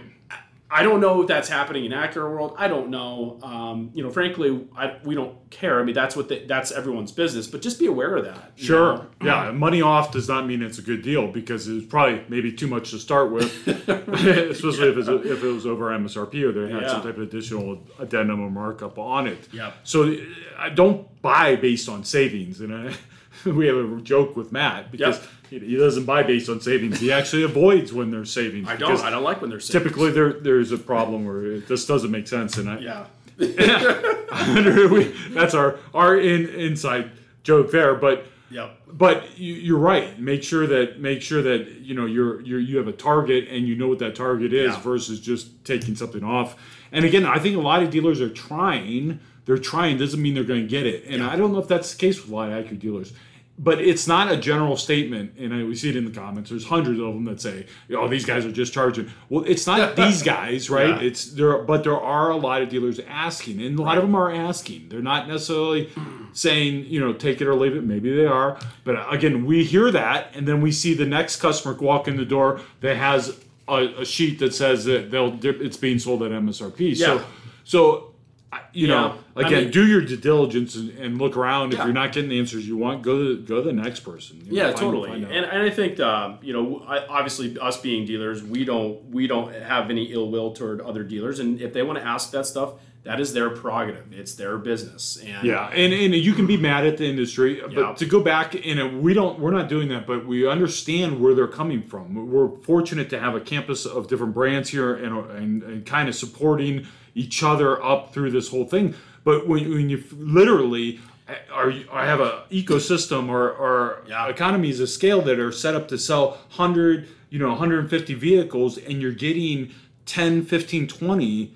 I 0.78 0.84
don't 0.84 1.00
know 1.00 1.22
if 1.22 1.28
that's 1.30 1.48
happening 1.48 1.86
in 1.86 1.94
Acura 1.94 2.30
world. 2.30 2.54
I 2.58 2.68
don't 2.68 2.90
know. 2.90 3.40
Um, 3.42 3.92
you 3.94 4.04
know, 4.04 4.10
frankly, 4.10 4.68
I, 4.76 4.98
we 5.06 5.16
don't 5.16 5.50
care. 5.50 5.80
I 5.80 5.84
mean, 5.84 5.96
that's 5.96 6.18
what 6.18 6.28
the, 6.28 6.44
that's 6.46 6.70
everyone's 6.74 7.14
business. 7.14 7.48
But 7.48 7.62
just 7.62 7.80
be 7.80 7.86
aware 7.86 8.18
of 8.18 8.26
that. 8.26 8.52
Sure. 8.56 8.98
know? 8.98 9.08
Yeah. 9.24 9.52
Money 9.52 9.82
off 9.82 10.12
does 10.12 10.28
not 10.28 10.46
mean 10.46 10.62
it's 10.62 10.78
a 10.78 10.82
good 10.82 11.02
deal 11.02 11.28
because 11.32 11.70
it's 11.70 11.86
probably 11.86 12.26
maybe 12.28 12.52
too 12.52 12.68
much 12.68 12.92
to 12.92 13.00
start 13.00 13.32
with, 13.32 13.66
especially 13.68 14.90
if, 14.90 14.98
it's, 14.98 15.08
if 15.08 15.44
it 15.44 15.48
was 15.48 15.66
over 15.66 15.86
MSRP 15.92 16.44
or 16.44 16.52
they 16.52 16.70
had 16.74 16.82
Yeah. 16.82 16.88
some 16.90 17.04
type 17.04 17.16
of 17.16 17.22
additional 17.24 17.82
addendum 17.98 18.42
or 18.42 18.50
markup 18.50 19.00
on 19.00 19.28
it. 19.28 19.48
Yep. 19.54 19.74
So 19.86 20.18
I 20.58 20.70
don't 20.72 21.08
buy 21.22 21.56
based 21.56 21.88
on 21.88 22.04
savings, 22.04 22.60
and 22.60 22.74
I, 22.76 22.94
we 23.46 23.68
have 23.68 23.76
a 23.78 24.02
joke 24.02 24.36
with 24.36 24.52
Matt 24.52 24.92
because 24.92 25.20
Yep. 25.52 25.64
he, 25.64 25.76
doesn't 25.78 26.06
buy 26.06 26.24
based 26.24 26.50
on 26.50 26.62
savings. 26.62 27.00
He 27.00 27.12
actually 27.12 27.44
avoids 27.52 27.92
when 27.94 28.12
there's 28.12 28.32
savings. 28.32 28.68
I 28.68 28.76
don't. 28.76 29.00
I 29.02 29.10
don't 29.10 29.24
like 29.24 29.42
when 29.42 29.50
they're 29.50 29.60
saying 29.60 29.84
Typically, 29.84 30.12
there 30.12 30.34
there's 30.34 30.72
a 30.72 30.78
problem 30.78 31.26
where 31.26 31.44
it, 31.46 31.68
this 31.68 31.86
doesn't 31.86 32.12
make 32.12 32.28
sense, 32.28 32.58
and 32.58 32.70
I, 32.70 32.80
Yeah. 32.80 33.06
we, 33.38 35.14
that's 35.32 35.54
our 35.54 35.78
our 35.94 36.18
in, 36.18 36.48
inside 36.50 37.12
joke 37.44 37.72
there. 37.72 37.96
But 37.96 38.26
Yep. 38.52 38.78
but 38.94 39.38
you, 39.40 39.56
you're 39.56 39.80
right. 39.80 40.18
Make 40.20 40.44
sure 40.44 40.68
that 40.68 41.00
make 41.00 41.22
sure 41.22 41.42
that 41.42 41.68
you 41.82 41.96
know 41.96 42.06
you're, 42.06 42.42
you're 42.42 42.60
you 42.60 42.78
have 42.78 42.88
a 42.88 42.92
target 42.94 43.48
and 43.50 43.68
you 43.68 43.76
know 43.76 43.88
what 43.88 44.00
that 44.00 44.16
target 44.16 44.54
is 44.54 44.72
Yeah. 44.74 44.80
versus 44.82 45.20
just 45.20 45.66
taking 45.66 45.96
something 45.96 46.24
off. 46.24 46.56
And 46.92 47.04
again, 47.04 47.26
I 47.26 47.40
think 47.40 47.58
a 47.58 47.60
lot 47.62 47.84
of 47.84 47.90
dealers 47.90 48.22
are 48.22 48.30
trying. 48.30 49.20
They're 49.46 49.58
trying 49.58 49.98
doesn't 49.98 50.22
mean 50.22 50.34
they're 50.34 50.44
going 50.44 50.62
to 50.62 50.68
get 50.68 50.86
it. 50.86 51.06
And 51.06 51.24
I 51.24 51.36
don't 51.36 51.52
know 51.52 51.60
if 51.60 51.68
that's 51.68 51.94
the 51.94 52.00
case 52.00 52.22
with 52.22 52.32
a 52.32 52.36
lot 52.36 52.52
of 52.52 52.66
IQ 52.66 52.80
dealers. 52.80 53.14
But 53.58 53.80
it's 53.80 54.06
not 54.06 54.30
a 54.30 54.36
general 54.36 54.76
statement, 54.76 55.36
and 55.40 55.54
I, 55.54 55.64
we 55.64 55.76
see 55.76 55.90
it 55.90 55.96
in 55.96 56.04
the 56.04 56.12
comments. 56.12 56.50
There's 56.50 56.66
hundreds 56.66 57.00
of 57.00 57.14
them 57.14 57.24
that 57.24 57.40
say, 57.40 57.68
"Oh, 57.92 58.10
these 58.10 58.26
guys 58.26 58.46
are 58.46 58.52
just 58.52 58.74
charging." 58.74 59.10
Well, 59.30 59.46
it's 59.46 59.66
not 59.66 59.96
these 59.96 60.22
guys, 60.24 60.70
right? 60.70 60.90
Yeah. 60.90 61.08
It's 61.08 61.32
there, 61.32 61.60
but 61.60 61.86
there 61.86 61.98
are 61.98 62.32
a 62.32 62.36
lot 62.36 62.62
of 62.62 62.68
dealers 62.68 63.00
asking, 63.08 63.62
and 63.62 63.80
a 63.80 63.82
lot 63.82 63.98
of 63.98 64.04
them 64.04 64.14
are 64.14 64.30
asking. 64.30 64.90
They're 64.90 65.02
not 65.02 65.30
necessarily 65.30 65.90
saying, 66.34 66.88
you 66.88 67.00
know, 67.00 67.14
take 67.14 67.40
it 67.40 67.48
or 67.48 67.56
leave 67.56 67.78
it. 67.78 67.86
Maybe 67.86 68.14
they 68.14 68.26
are, 68.26 68.60
but 68.84 68.98
uh, 68.98 69.06
again, 69.10 69.46
we 69.46 69.64
hear 69.64 69.90
that, 69.90 70.36
and 70.36 70.46
then 70.46 70.60
we 70.60 70.74
see 70.74 70.94
the 70.94 71.06
next 71.06 71.38
customer 71.38 71.76
walk 71.76 72.10
in 72.10 72.18
the 72.18 72.26
door 72.26 72.60
that 72.82 72.98
has 72.98 73.40
a, 73.70 74.02
a 74.02 74.06
sheet 74.06 74.40
that 74.40 74.54
says 74.54 74.84
that 74.84 75.12
they'll 75.12 75.40
it's 75.42 75.78
being 75.78 76.00
sold 76.00 76.24
at 76.24 76.32
MSRP. 76.32 76.94
Yeah. 76.94 77.06
So, 77.06 77.26
so 77.64 78.15
I- 78.56 78.62
you 78.74 78.88
know, 78.88 79.16
Yeah. 79.36 79.44
I 79.44 79.48
again, 79.48 79.64
mean- 79.64 79.72
do 79.72 79.86
your 79.88 80.02
due 80.02 80.18
diligence 80.18 80.76
and, 80.76 80.90
and 80.98 81.18
look 81.20 81.36
around. 81.38 81.74
If 81.74 81.80
you're 81.80 81.94
not 81.94 82.14
getting 82.14 82.30
the 82.30 82.40
answers 82.40 82.68
you 82.68 82.78
want, 82.78 83.02
go 83.04 83.18
to 83.18 83.38
go 83.42 83.56
to 83.58 83.62
the 83.62 83.74
next 83.74 84.02
person. 84.02 84.38
You 84.46 84.58
Yeah, 84.58 84.66
find- 84.68 84.78
totally. 84.78 85.10
find 85.10 85.24
And, 85.26 85.46
and 85.46 85.62
I 85.64 85.70
think 85.70 86.00
um, 86.00 86.38
you 86.42 86.54
know, 86.54 86.84
I, 86.88 87.06
obviously, 87.08 87.58
us 87.60 87.78
being 87.78 88.06
dealers, 88.06 88.44
we 88.44 88.64
don't 88.66 89.04
we 89.12 89.28
don't 89.28 89.54
have 89.54 89.90
any 89.90 90.06
ill 90.14 90.30
will 90.30 90.52
toward 90.54 90.82
other 90.82 91.04
dealers, 91.04 91.40
and 91.40 91.62
if 91.62 91.74
they 91.74 91.84
want 91.84 92.00
to 92.00 92.06
ask 92.06 92.32
that 92.32 92.46
stuff, 92.46 92.74
that 93.04 93.20
is 93.20 93.34
their 93.34 93.52
prerogative. 93.52 94.06
It's 94.12 94.34
their 94.34 94.58
business. 94.58 95.22
And 95.24 95.46
Yeah, 95.46 95.68
and, 95.68 95.94
and 95.94 96.16
you 96.16 96.34
can 96.34 96.48
be 96.48 96.58
mad 96.58 96.88
at 96.88 96.98
the 96.98 97.06
industry, 97.06 97.62
but 97.62 97.72
Yeah. 97.74 97.94
to 97.94 98.06
go 98.06 98.20
back 98.20 98.56
and 98.66 99.02
we 99.02 99.14
don't 99.14 99.38
we're 99.40 99.52
not 99.52 99.70
doing 99.70 99.90
that, 99.90 100.08
but 100.08 100.26
we 100.26 100.48
understand 100.48 101.20
where 101.22 101.34
they're 101.36 101.46
coming 101.48 101.82
from. 101.84 102.32
We're 102.32 102.50
fortunate 102.64 103.10
to 103.12 103.20
have 103.20 103.36
a 103.36 103.42
campus 103.42 103.86
of 103.86 104.08
different 104.08 104.34
brands 104.34 104.70
here 104.70 104.94
and 104.96 105.14
and, 105.32 105.64
and 105.64 105.86
kind 105.86 106.08
of 106.10 106.16
supporting 106.16 106.88
each 107.16 107.42
other 107.42 107.82
up 107.84 108.14
through 108.14 108.30
this 108.32 108.50
whole 108.50 108.66
thing. 108.66 108.94
But 109.24 109.48
when, 109.48 109.70
when 109.74 109.90
you 109.90 110.04
literally 110.12 111.00
uh, 111.28 111.34
are 111.52 111.74
I 111.92 112.06
have 112.06 112.20
an 112.20 112.34
ecosystem 112.52 113.30
or, 113.30 113.50
or 113.50 114.04
Yeah. 114.08 114.28
economies 114.28 114.80
of 114.80 114.90
scale 114.90 115.22
that 115.24 115.40
are 115.40 115.52
set 115.52 115.74
up 115.74 115.88
to 115.88 115.98
sell 115.98 116.32
100, 116.56 117.08
you 117.32 117.40
know, 117.40 117.50
150 117.50 118.14
vehicles 118.14 118.78
and 118.78 119.02
you're 119.02 119.12
getting 119.14 119.72
10, 120.06 120.46
15, 120.46 120.88
20 120.88 121.52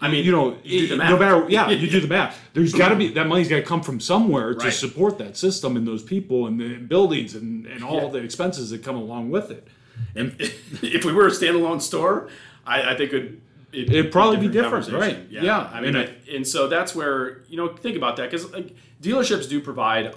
I 0.00 0.06
mean, 0.08 0.24
you 0.24 0.30
know, 0.30 0.56
you 0.62 0.82
do 0.82 0.86
the 0.88 0.96
math. 0.98 1.10
no 1.10 1.18
matter, 1.18 1.46
yeah, 1.50 1.68
you 1.70 1.90
do 1.90 2.00
the 2.00 2.06
math. 2.06 2.38
There's 2.54 2.72
got 2.72 2.90
to 2.90 2.94
be 2.94 3.08
that 3.14 3.26
money's 3.26 3.48
got 3.48 3.56
to 3.56 3.62
come 3.62 3.80
from 3.82 3.98
somewhere 3.98 4.54
to 4.54 4.70
support 4.70 5.18
that 5.18 5.36
system 5.36 5.76
and 5.76 5.88
those 5.88 6.04
people 6.04 6.46
and 6.46 6.60
the 6.60 6.76
buildings 6.76 7.34
and, 7.34 7.66
and 7.66 7.82
all 7.82 8.04
Yeah. 8.04 8.10
the 8.10 8.18
expenses 8.18 8.70
that 8.70 8.84
come 8.84 8.94
along 8.94 9.30
with 9.30 9.50
it. 9.50 9.66
And 10.14 10.36
if 10.82 11.04
we 11.04 11.12
were 11.12 11.26
a 11.26 11.30
standalone 11.32 11.82
store, 11.82 12.28
I, 12.64 12.92
I 12.92 12.96
think 12.96 13.12
it 13.12 13.40
it'd, 13.72 13.92
It'd 13.92 14.12
probably 14.12 14.36
be 14.38 14.48
different, 14.48 14.86
conversation. 14.86 15.20
right. 15.22 15.30
Yeah. 15.30 15.42
Yeah, 15.42 15.70
I 15.72 15.80
mean, 15.80 15.96
and 15.96 16.08
I, 16.08 16.32
and 16.34 16.46
so 16.46 16.68
that's 16.68 16.94
where 16.94 17.42
you 17.48 17.56
know 17.56 17.68
think 17.74 17.96
about 17.96 18.16
that 18.16 18.30
because 18.30 18.50
like 18.52 18.74
dealerships 19.02 19.48
do 19.48 19.60
provide, 19.60 20.14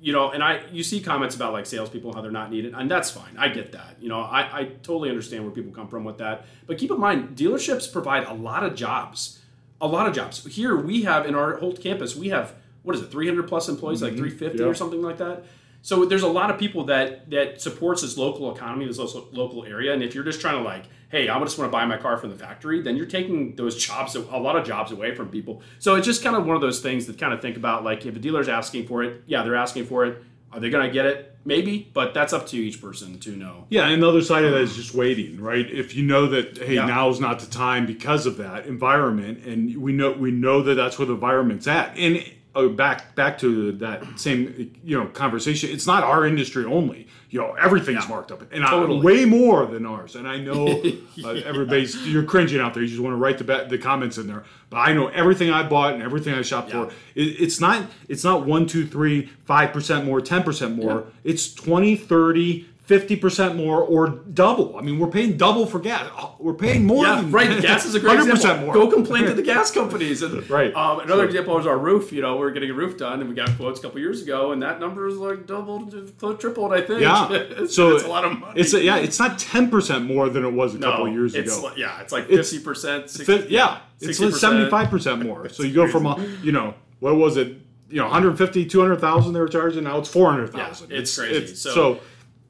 you 0.00 0.12
know, 0.12 0.30
and 0.30 0.42
I 0.42 0.62
you 0.72 0.82
see 0.82 1.00
comments 1.00 1.34
about 1.34 1.52
like 1.52 1.66
salespeople 1.66 2.12
how 2.14 2.20
they're 2.20 2.30
not 2.30 2.50
needed, 2.50 2.74
and 2.74 2.90
that's 2.90 3.10
fine. 3.10 3.36
I 3.38 3.48
get 3.48 3.72
that. 3.72 3.96
You 4.00 4.08
know, 4.08 4.20
I 4.20 4.60
I 4.60 4.64
totally 4.82 5.08
understand 5.08 5.44
where 5.44 5.52
people 5.52 5.72
come 5.72 5.88
from 5.88 6.04
with 6.04 6.18
that. 6.18 6.46
But 6.66 6.78
keep 6.78 6.90
in 6.90 7.00
mind, 7.00 7.36
dealerships 7.36 7.92
provide 7.92 8.24
a 8.24 8.34
lot 8.34 8.64
of 8.64 8.74
jobs, 8.74 9.40
a 9.80 9.86
lot 9.86 10.06
of 10.08 10.14
jobs. 10.14 10.44
Here 10.46 10.76
we 10.76 11.02
have 11.02 11.26
in 11.26 11.34
our 11.34 11.56
whole 11.58 11.74
campus, 11.74 12.14
we 12.16 12.28
have 12.28 12.54
what 12.82 12.94
is 12.94 13.00
it, 13.00 13.10
300 13.10 13.48
plus 13.48 13.68
employees, 13.70 14.02
like 14.02 14.12
mm-hmm. 14.12 14.24
350 14.24 14.58
Yeah. 14.62 14.68
or 14.68 14.74
something 14.74 15.00
like 15.00 15.16
that. 15.16 15.44
So 15.80 16.04
there's 16.04 16.22
a 16.22 16.28
lot 16.28 16.50
of 16.50 16.58
people 16.58 16.84
that 16.84 17.30
that 17.30 17.60
supports 17.62 18.02
this 18.02 18.16
local 18.18 18.54
economy, 18.54 18.86
this 18.86 18.98
local 18.98 19.64
area. 19.64 19.92
And 19.94 20.02
if 20.02 20.14
you're 20.14 20.24
just 20.24 20.40
trying 20.40 20.56
to 20.58 20.62
like, 20.62 20.84
hey, 21.14 21.28
I 21.28 21.38
just 21.44 21.56
want 21.58 21.68
to 21.68 21.72
buy 21.72 21.86
my 21.86 21.96
car 21.96 22.18
from 22.18 22.30
the 22.30 22.36
factory, 22.36 22.82
then 22.82 22.96
you're 22.96 23.06
taking 23.06 23.54
those 23.54 23.76
jobs, 23.76 24.16
a 24.16 24.20
lot 24.20 24.56
of 24.56 24.66
jobs 24.66 24.90
away 24.90 25.14
from 25.14 25.28
people. 25.28 25.62
So 25.78 25.94
it's 25.94 26.06
just 26.06 26.24
kind 26.24 26.34
of 26.34 26.44
one 26.44 26.56
of 26.56 26.60
those 26.60 26.80
things 26.80 27.06
that 27.06 27.18
kind 27.18 27.32
of 27.32 27.40
think 27.40 27.56
about 27.56 27.84
like 27.84 28.04
if 28.04 28.16
a 28.16 28.18
dealer's 28.18 28.48
asking 28.48 28.88
for 28.88 29.04
it, 29.04 29.22
yeah, 29.26 29.44
they're 29.44 29.54
asking 29.54 29.86
for 29.86 30.04
it. 30.06 30.20
Are 30.52 30.58
they 30.58 30.70
going 30.70 30.84
to 30.84 30.92
get 30.92 31.06
it? 31.06 31.36
Maybe, 31.44 31.88
but 31.94 32.14
that's 32.14 32.32
up 32.32 32.48
to 32.48 32.56
each 32.56 32.80
person 32.80 33.20
to 33.20 33.36
know. 33.36 33.66
Yeah, 33.68 33.86
and 33.88 34.02
the 34.02 34.08
other 34.08 34.22
side 34.22 34.44
of 34.44 34.52
that 34.52 34.62
is 34.62 34.74
just 34.74 34.92
waiting, 34.92 35.40
right? 35.40 35.70
If 35.70 35.94
you 35.94 36.02
know 36.02 36.26
that 36.28 36.58
hey, 36.58 36.74
Yeah. 36.74 37.08
is 37.08 37.20
not 37.20 37.38
the 37.38 37.46
time 37.46 37.86
because 37.86 38.26
of 38.26 38.36
that 38.38 38.66
environment, 38.66 39.44
and 39.44 39.76
we 39.76 39.92
know 39.92 40.12
we 40.12 40.32
know 40.32 40.62
that 40.62 40.74
that's 40.74 40.98
where 40.98 41.06
the 41.06 41.14
environment's 41.14 41.68
at. 41.68 41.96
And 41.96 42.24
uh, 42.54 42.68
back 42.68 43.14
back 43.14 43.38
to 43.38 43.72
that 43.72 44.02
same 44.18 44.74
you 44.84 44.98
know 44.98 45.06
conversation, 45.06 45.70
it's 45.70 45.86
not 45.86 46.02
our 46.04 46.26
industry 46.26 46.64
only. 46.64 47.08
You 47.30 47.40
know, 47.40 47.54
everything's 47.54 48.08
marked 48.08 48.30
up, 48.30 48.42
and 48.52 48.62
I, 48.64 48.70
Totally. 48.70 49.00
way 49.00 49.24
more 49.24 49.66
than 49.66 49.84
ours. 49.86 50.14
And 50.14 50.28
I 50.28 50.38
know 50.38 50.68
uh, 51.24 51.28
everybody's 51.30 51.96
you're 52.06 52.22
cringing 52.22 52.60
out 52.60 52.74
there. 52.74 52.82
You 52.84 52.88
just 52.88 53.00
want 53.00 53.12
to 53.14 53.16
write 53.18 53.38
the 53.38 53.44
ba- 53.44 53.66
the 53.68 53.76
comments 53.76 54.18
in 54.18 54.28
there, 54.28 54.44
but 54.70 54.76
I 54.76 54.92
know 54.92 55.08
everything 55.08 55.50
I 55.50 55.64
bought 55.68 55.94
and 55.94 56.02
everything 56.02 56.32
I 56.34 56.42
shopped 56.42 56.68
Yeah. 56.72 56.84
for. 56.84 56.92
It, 57.16 57.22
it's 57.40 57.58
not 57.60 57.86
it's 58.08 58.22
not 58.22 58.46
one, 58.46 58.66
two, 58.66 58.86
three, 58.86 59.30
five 59.46 59.72
percent 59.72 60.04
more, 60.04 60.20
ten 60.20 60.44
percent 60.44 60.76
more. 60.76 61.06
It's 61.24 61.52
20, 61.54 61.96
30, 61.96 62.68
50% 62.88 63.56
more 63.56 63.82
or 63.82 64.08
double. 64.08 64.76
I 64.76 64.82
mean, 64.82 64.98
we're 64.98 65.08
paying 65.10 65.38
double 65.38 65.64
for 65.64 65.78
gas. 65.78 66.10
We're 66.38 66.52
paying 66.52 66.84
more 66.84 67.06
Yeah, 67.06 67.22
than 67.22 67.30
right. 67.30 67.62
Gas 67.62 67.86
is 67.86 67.94
a 67.94 68.00
great 68.00 68.18
100% 68.18 68.30
example. 68.32 68.66
more. 68.66 68.74
Go 68.74 68.90
complain 68.90 69.24
to 69.24 69.32
the 69.32 69.42
gas 69.42 69.70
companies. 69.80 70.20
And, 70.22 70.48
Right. 70.50 70.74
Um, 70.74 71.00
another 71.00 71.24
example 71.24 71.58
is 71.58 71.66
our 71.66 71.78
roof. 71.78 72.12
You 72.12 72.20
know, 72.20 72.36
we 72.36 72.44
are 72.46 72.50
getting 72.50 72.70
a 72.70 72.74
roof 72.74 72.98
done, 72.98 73.20
and 73.20 73.28
we 73.30 73.34
got 73.34 73.56
quotes 73.56 73.78
a 73.80 73.82
couple 73.82 74.00
years 74.00 74.20
ago, 74.22 74.52
and 74.52 74.62
that 74.62 74.80
number 74.80 75.08
is 75.08 75.16
like 75.16 75.46
doubled, 75.46 75.94
tripled. 76.38 76.74
I 76.74 76.82
think. 76.82 77.00
Yeah. 77.00 77.28
it's, 77.32 77.74
so 77.74 77.94
it's 77.94 78.04
a 78.04 78.08
lot 78.08 78.24
of 78.26 78.38
money. 78.38 78.60
It's 78.60 78.74
a, 78.74 78.82
yeah, 78.82 78.96
it's 78.98 79.18
not 79.18 79.38
10% 79.38 80.06
more 80.06 80.28
than 80.28 80.44
it 80.44 80.52
was 80.52 80.74
a 80.74 80.78
no, 80.78 80.90
couple 80.90 81.08
years 81.08 81.34
it's 81.34 81.56
ago. 81.56 81.68
Like, 81.68 81.78
yeah, 81.78 82.00
it's 82.02 82.12
like 82.12 82.28
fifty 82.28 82.60
percent. 82.60 83.08
Fi- 83.08 83.46
yeah, 83.48 83.78
it's 84.00 84.20
like 84.20 84.30
75% 84.30 85.24
more. 85.24 85.48
So 85.48 85.62
you 85.62 85.72
go 85.72 85.88
from 85.88 86.04
a, 86.04 86.20
you 86.42 86.52
know, 86.52 86.74
what 87.00 87.16
was 87.16 87.38
it? 87.38 87.56
You 87.88 87.98
know, 88.00 88.04
150, 88.04 88.66
200,000 88.66 89.32
they 89.32 89.40
were 89.40 89.46
charging. 89.48 89.84
Now 89.84 89.98
it's 89.98 90.08
400,000. 90.08 90.90
Yeah, 90.90 90.96
it's 90.98 91.16
crazy. 91.16 91.54
So- 91.54 91.70
so 91.74 92.00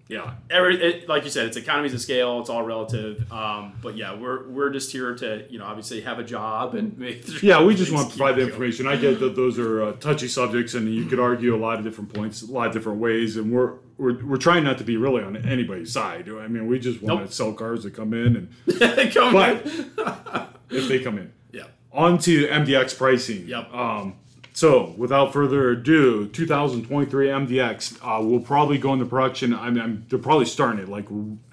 yeah, 0.08 0.34
every 0.50 0.80
it, 0.82 1.08
like 1.08 1.24
you 1.24 1.30
said, 1.30 1.46
it's 1.46 1.56
economies 1.56 1.94
of 1.94 2.00
scale. 2.00 2.40
It's 2.40 2.50
all 2.50 2.62
relative. 2.62 3.30
Um, 3.32 3.72
but 3.82 3.96
yeah, 3.96 4.14
we're 4.14 4.46
we're 4.48 4.70
just 4.70 4.92
here 4.92 5.14
to 5.14 5.46
you 5.50 5.58
know 5.58 5.64
obviously 5.64 6.02
have 6.02 6.18
a 6.18 6.24
job 6.24 6.74
and 6.74 6.96
make. 7.04 7.26
sure 7.26 7.38
Yeah, 7.42 7.62
we 7.64 7.74
just 7.74 7.90
want 7.90 8.10
to 8.10 8.16
provide 8.16 8.36
the 8.36 8.42
information. 8.42 8.86
I 8.86 8.96
get 8.96 9.18
that 9.20 9.34
those 9.34 9.58
are 9.58 9.82
uh, 9.82 9.92
touchy 9.92 10.28
subjects, 10.28 10.74
and 10.74 10.92
you 10.94 11.06
could 11.06 11.18
argue 11.20 11.54
a 11.54 11.58
lot 11.58 11.78
of 11.78 11.84
different 11.84 12.12
points, 12.12 12.42
a 12.42 12.50
lot 12.52 12.66
of 12.66 12.72
different 12.74 12.98
ways, 12.98 13.36
and 13.36 13.50
we're 13.50 13.74
we're, 13.96 14.22
we're 14.24 14.36
trying 14.36 14.64
not 14.64 14.76
to 14.78 14.84
be 14.84 14.96
really 14.96 15.22
on 15.22 15.36
anybody's 15.36 15.92
side. 15.92 16.28
I 16.28 16.48
mean, 16.48 16.66
we 16.66 16.78
just 16.80 17.00
want 17.00 17.20
Nope. 17.20 17.28
to 17.30 17.34
sell 17.34 17.52
cars 17.52 17.84
that 17.84 17.92
come 17.94 18.12
in, 18.12 18.36
and 18.68 19.12
Come 19.14 19.32
But- 19.32 19.64
if 20.70 20.88
they 20.88 20.98
come 20.98 21.16
in. 21.18 21.32
yeah, 21.52 21.64
On 21.92 22.18
to 22.18 22.46
MDX 22.48 22.98
pricing. 22.98 23.46
Yep. 23.46 23.72
Um, 23.72 24.16
so, 24.56 24.94
without 24.96 25.32
further 25.32 25.70
ado, 25.70 26.28
2023 26.28 27.26
MDX 27.26 27.98
uh, 28.00 28.22
will 28.22 28.38
probably 28.38 28.78
go 28.78 28.92
into 28.92 29.04
production. 29.04 29.52
I 29.52 29.68
mean, 29.68 29.82
I'm, 29.82 30.06
they're 30.08 30.20
probably 30.20 30.46
starting 30.46 30.80
it 30.80 30.88
like 30.88 31.06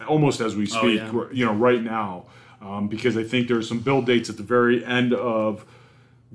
almost 0.07 0.39
as 0.39 0.55
we 0.55 0.67
speak, 0.67 0.99
yeah. 0.99 1.23
you 1.31 1.43
know, 1.43 1.53
right 1.53 1.81
now, 1.81 2.25
um, 2.61 2.87
because 2.87 3.17
I 3.17 3.23
think 3.23 3.47
there's 3.47 3.67
some 3.67 3.79
build 3.79 4.05
dates 4.05 4.29
at 4.29 4.37
the 4.37 4.43
very 4.43 4.85
end 4.85 5.13
of 5.13 5.65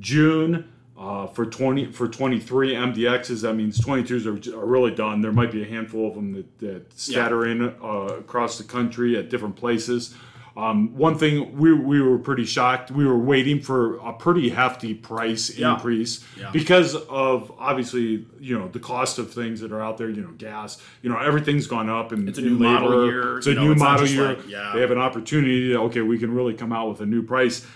June. 0.00 0.72
Uh, 0.98 1.26
for 1.26 1.44
20 1.44 1.92
for 1.92 2.09
23 2.09 2.72
MDXs, 2.72 3.42
that 3.42 3.52
means 3.52 3.79
22s 3.79 4.24
are, 4.24 4.59
are 4.59 4.64
really 4.64 4.94
done. 4.94 5.20
There 5.20 5.31
might 5.31 5.52
be 5.52 5.62
a 5.62 5.66
handful 5.66 6.09
of 6.09 6.14
them 6.14 6.33
that, 6.33 6.59
that 6.61 6.98
scatter 6.98 7.46
in 7.46 7.62
uh, 7.62 7.87
across 8.18 8.57
the 8.57 8.64
country 8.64 9.16
at 9.18 9.29
different 9.29 9.57
places. 9.57 10.14
Um, 10.57 10.97
one 10.97 11.19
thing 11.19 11.55
we, 11.59 11.75
we 11.75 12.01
were 12.01 12.19
pretty 12.19 12.47
shocked. 12.47 12.90
We 12.90 13.05
were 13.05 13.19
waiting 13.19 13.61
for 13.61 13.97
a 13.99 14.14
pretty 14.14 14.49
hefty 14.49 14.95
price 14.95 15.55
Yeah. 15.57 15.75
increase 15.75 16.25
Yeah. 16.38 16.51
because 16.51 16.95
of 16.95 17.53
obviously 17.59 18.27
you 18.40 18.59
know 18.59 18.69
the 18.69 18.79
cost 18.79 19.19
of 19.19 19.31
things 19.33 19.61
that 19.61 19.71
are 19.71 19.83
out 19.83 19.99
there. 19.99 20.09
You 20.09 20.23
know, 20.23 20.31
gas. 20.38 20.81
You 21.03 21.11
know, 21.11 21.19
everything's 21.19 21.66
gone 21.66 21.90
up. 21.90 22.11
And 22.12 22.27
It's 22.29 22.38
a 22.38 22.42
new 22.42 22.59
model 22.59 22.88
labor. 22.88 23.05
year, 23.12 23.37
It's 23.38 23.47
a 23.47 23.51
you 23.51 23.57
know, 23.57 23.64
new 23.64 23.73
it's 23.73 23.81
model 23.83 24.07
year. 24.07 24.29
like- 24.29 24.49
yeah. 24.49 24.73
They 24.75 24.81
have 24.81 24.90
an 24.90 24.99
opportunity. 24.99 25.73
To, 25.73 25.81
okay, 25.83 26.01
we 26.01 26.19
can 26.19 26.33
really 26.35 26.55
come 26.55 26.73
out 26.73 26.88
with 26.88 27.01
a 27.03 27.07
new 27.07 27.23
price. 27.23 27.66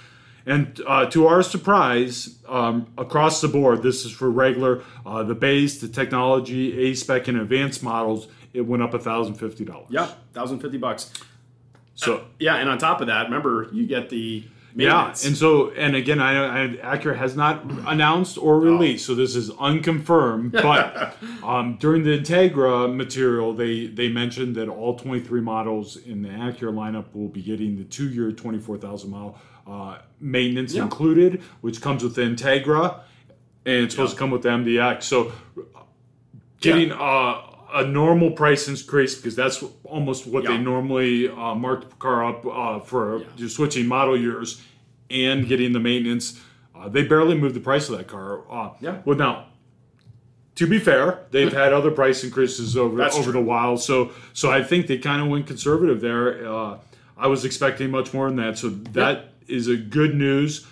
And 0.46 0.80
uh, 0.86 1.04
to 1.10 1.26
our 1.26 1.42
surprise, 1.42 2.38
um, 2.48 2.86
across 2.96 3.42
the 3.42 3.48
board, 3.48 3.82
this 3.82 4.06
is 4.06 4.10
for 4.10 4.30
regular, 4.30 4.82
uh, 5.04 5.22
the 5.22 5.34
base, 5.34 5.80
the 5.82 5.86
technology, 5.88 6.88
A 6.90 6.94
spec, 6.94 7.28
and 7.28 7.38
advanced 7.38 7.82
models. 7.82 8.26
It 8.54 8.62
went 8.62 8.82
up 8.82 9.00
thousand 9.02 9.34
fifty 9.34 9.64
dollars. 9.66 9.88
yeah, 9.90 10.08
thousand 10.32 10.60
fifty 10.60 10.78
bucks. 10.78 11.12
So 12.00 12.24
Yeah, 12.38 12.56
and 12.56 12.68
on 12.68 12.78
top 12.78 13.00
of 13.00 13.06
that, 13.08 13.24
remember 13.24 13.68
you 13.72 13.86
get 13.86 14.08
the 14.10 14.44
yeah, 14.76 15.08
and 15.08 15.36
so 15.36 15.70
and 15.72 15.96
again, 15.96 16.20
I, 16.20 16.64
I 16.64 16.96
Acura 16.96 17.16
has 17.16 17.34
not 17.34 17.64
announced 17.88 18.38
or 18.38 18.60
released, 18.60 19.04
so 19.04 19.16
this 19.16 19.34
is 19.34 19.50
unconfirmed. 19.58 20.52
But 20.62 21.16
um, 21.42 21.76
during 21.80 22.04
the 22.04 22.16
Integra 22.18 22.94
material, 22.94 23.52
they 23.52 23.86
they 23.88 24.08
mentioned 24.08 24.54
that 24.56 24.68
all 24.68 24.96
23 24.96 25.40
models 25.40 25.96
in 25.96 26.22
the 26.22 26.28
Acura 26.28 26.72
lineup 26.72 27.06
will 27.14 27.28
be 27.28 27.42
getting 27.42 27.76
the 27.78 27.84
two-year, 27.84 28.30
24,000 28.30 29.10
mile 29.10 29.40
uh, 29.66 29.98
maintenance 30.20 30.72
Yeah. 30.74 30.84
included, 30.84 31.42
which 31.62 31.80
comes 31.80 32.04
with 32.04 32.14
the 32.14 32.22
Integra, 32.22 33.00
and 33.66 33.84
it's 33.84 33.94
supposed 33.94 34.12
to 34.12 34.18
come 34.18 34.30
with 34.30 34.42
the 34.42 34.50
MDX. 34.50 35.02
So 35.02 35.32
getting 36.60 36.92
uh, 36.92 37.40
a 37.72 37.84
normal 37.86 38.30
price 38.32 38.68
increase 38.68 39.14
because 39.14 39.36
that's 39.36 39.62
almost 39.84 40.26
what 40.26 40.44
they 40.44 40.58
normally 40.58 41.28
uh, 41.28 41.54
mark 41.54 41.88
the 41.88 41.96
car 41.96 42.24
up 42.24 42.44
uh, 42.46 42.78
for 42.80 43.18
Yeah. 43.18 43.24
just 43.36 43.56
switching 43.56 43.86
model 43.86 44.16
years 44.18 44.60
and 45.10 45.46
getting 45.46 45.72
the 45.72 45.80
maintenance. 45.80 46.40
Uh, 46.74 46.88
they 46.88 47.02
barely 47.02 47.36
moved 47.36 47.54
the 47.54 47.60
price 47.60 47.88
of 47.88 47.96
that 47.98 48.06
car. 48.08 48.40
Uh, 48.50 48.70
Yeah. 48.80 48.98
Well, 49.04 49.16
now, 49.16 49.46
to 50.56 50.66
be 50.66 50.78
fair, 50.78 51.20
they've 51.30 51.52
had 51.52 51.72
other 51.72 51.90
price 51.90 52.24
increases 52.24 52.76
over 52.76 52.96
That's 52.96 53.14
over 53.14 53.24
true. 53.24 53.32
the 53.32 53.40
while. 53.40 53.76
So, 53.76 54.10
so 54.32 54.50
I 54.50 54.62
think 54.62 54.86
they 54.86 54.98
kind 54.98 55.22
of 55.22 55.28
went 55.28 55.46
conservative 55.46 56.00
there. 56.00 56.46
Uh, 56.52 56.78
I 57.16 57.26
was 57.28 57.44
expecting 57.44 57.90
much 57.90 58.12
more 58.12 58.26
than 58.28 58.36
that. 58.36 58.58
So 58.58 58.68
that 58.68 59.32
is 59.46 59.68
a 59.68 59.76
good 59.76 60.14
news. 60.14 60.66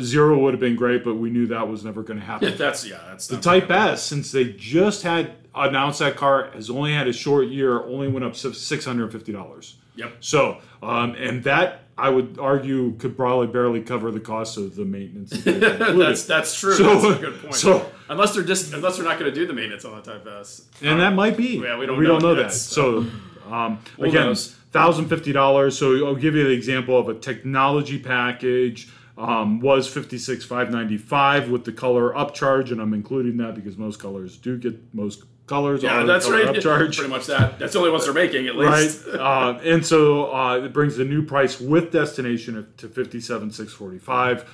Zero 0.00 0.38
would 0.40 0.52
have 0.52 0.60
been 0.60 0.76
great, 0.76 1.02
but 1.02 1.14
we 1.14 1.30
knew 1.30 1.46
that 1.46 1.66
was 1.66 1.82
never 1.82 2.02
going 2.02 2.20
to 2.20 2.26
happen. 2.26 2.54
that's 2.58 2.86
yeah, 2.86 3.00
that's 3.08 3.26
The 3.26 3.38
Type 3.40 3.70
S, 3.70 4.02
since 4.02 4.30
they 4.32 4.52
just 4.52 5.02
had 5.02 5.32
announced 5.66 5.98
that 6.00 6.16
car, 6.16 6.50
has 6.52 6.70
only 6.70 6.92
had 6.92 7.08
a 7.08 7.12
short 7.12 7.48
year, 7.48 7.82
only 7.84 8.08
went 8.08 8.24
up 8.24 8.36
six 8.36 8.84
hundred 8.84 9.04
and 9.04 9.12
fifty 9.12 9.32
dollars. 9.32 9.76
Yep. 9.96 10.16
So, 10.20 10.58
um, 10.82 11.14
and 11.16 11.42
that 11.44 11.82
I 11.96 12.08
would 12.10 12.38
argue 12.40 12.92
could 12.98 13.16
probably 13.16 13.48
barely 13.48 13.82
cover 13.82 14.12
the 14.12 14.20
cost 14.20 14.56
of 14.56 14.76
the 14.76 14.84
maintenance. 14.84 15.30
that 15.30 15.94
that's 15.98 16.24
that's 16.24 16.58
true. 16.58 16.74
So- 16.74 16.84
that's 17.00 17.18
a 17.18 17.20
good 17.20 17.40
point. 17.42 17.54
so- 17.54 17.90
unless 18.08 18.34
they're 18.34 18.44
just 18.44 18.72
unless 18.72 18.96
they're 18.96 19.04
not 19.04 19.18
going 19.18 19.32
to 19.32 19.34
do 19.34 19.46
the 19.46 19.52
maintenance 19.52 19.84
on 19.84 19.96
the 19.96 20.02
Type 20.02 20.26
S, 20.26 20.66
and 20.82 21.00
that 21.00 21.14
might 21.14 21.36
be. 21.36 21.58
Yeah, 21.58 21.76
we 21.78 21.86
don't 21.86 21.98
we 21.98 22.04
know. 22.04 22.12
don't 22.12 22.22
know 22.22 22.34
that. 22.36 22.42
That's- 22.42 22.62
So, 22.62 23.06
um, 23.50 23.80
again, 23.98 24.34
thousand 24.70 25.08
fifty 25.08 25.32
dollars. 25.32 25.76
So 25.76 26.06
I'll 26.06 26.14
give 26.14 26.34
you 26.36 26.44
the 26.44 26.52
example 26.52 26.96
of 26.98 27.08
a 27.08 27.14
technology 27.14 27.98
package. 27.98 28.88
Um, 29.16 29.58
was 29.58 29.88
fifty 29.88 30.16
six 30.16 30.44
five 30.44 30.70
ninety 30.70 30.96
five 30.96 31.50
with 31.50 31.64
the 31.64 31.72
color 31.72 32.12
upcharge, 32.12 32.70
and 32.70 32.80
I'm 32.80 32.94
including 32.94 33.36
that 33.38 33.56
because 33.56 33.76
most 33.76 33.98
colors 33.98 34.36
do 34.36 34.56
get 34.56 34.78
most 34.94 35.24
colors 35.48 35.82
yeah, 35.82 36.02
are 36.02 36.06
that's 36.06 36.28
right. 36.28 36.46
upcharge. 36.46 36.96
Pretty 36.96 37.10
much 37.10 37.26
that. 37.26 37.58
That's 37.58 37.72
the 37.72 37.78
only 37.78 37.90
ones 37.90 38.04
they're 38.04 38.14
making 38.14 38.46
at 38.46 38.54
right? 38.56 38.82
least. 38.82 39.06
uh, 39.08 39.58
and 39.64 39.84
so 39.84 40.32
uh, 40.32 40.58
it 40.64 40.72
brings 40.72 40.96
the 40.96 41.04
new 41.04 41.22
price 41.24 41.60
with 41.60 41.90
destination 41.90 42.66
to 42.76 42.88
fifty 42.88 43.20
seven 43.20 43.50
six 43.50 43.72
forty 43.72 43.98
five, 43.98 44.48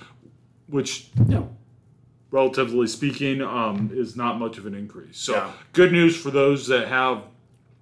which 0.68 1.09
Yeah. 1.28 1.42
relatively 2.30 2.87
speaking 2.87 3.42
um, 3.42 3.90
is 3.92 4.16
not 4.16 4.38
much 4.38 4.59
of 4.59 4.66
an 4.66 4.74
increase. 4.74 5.18
So 5.18 5.35
Yeah. 5.35 5.50
good 5.72 5.92
news 5.92 6.16
for 6.16 6.30
those 6.30 6.66
that 6.68 6.88
have 6.88 7.24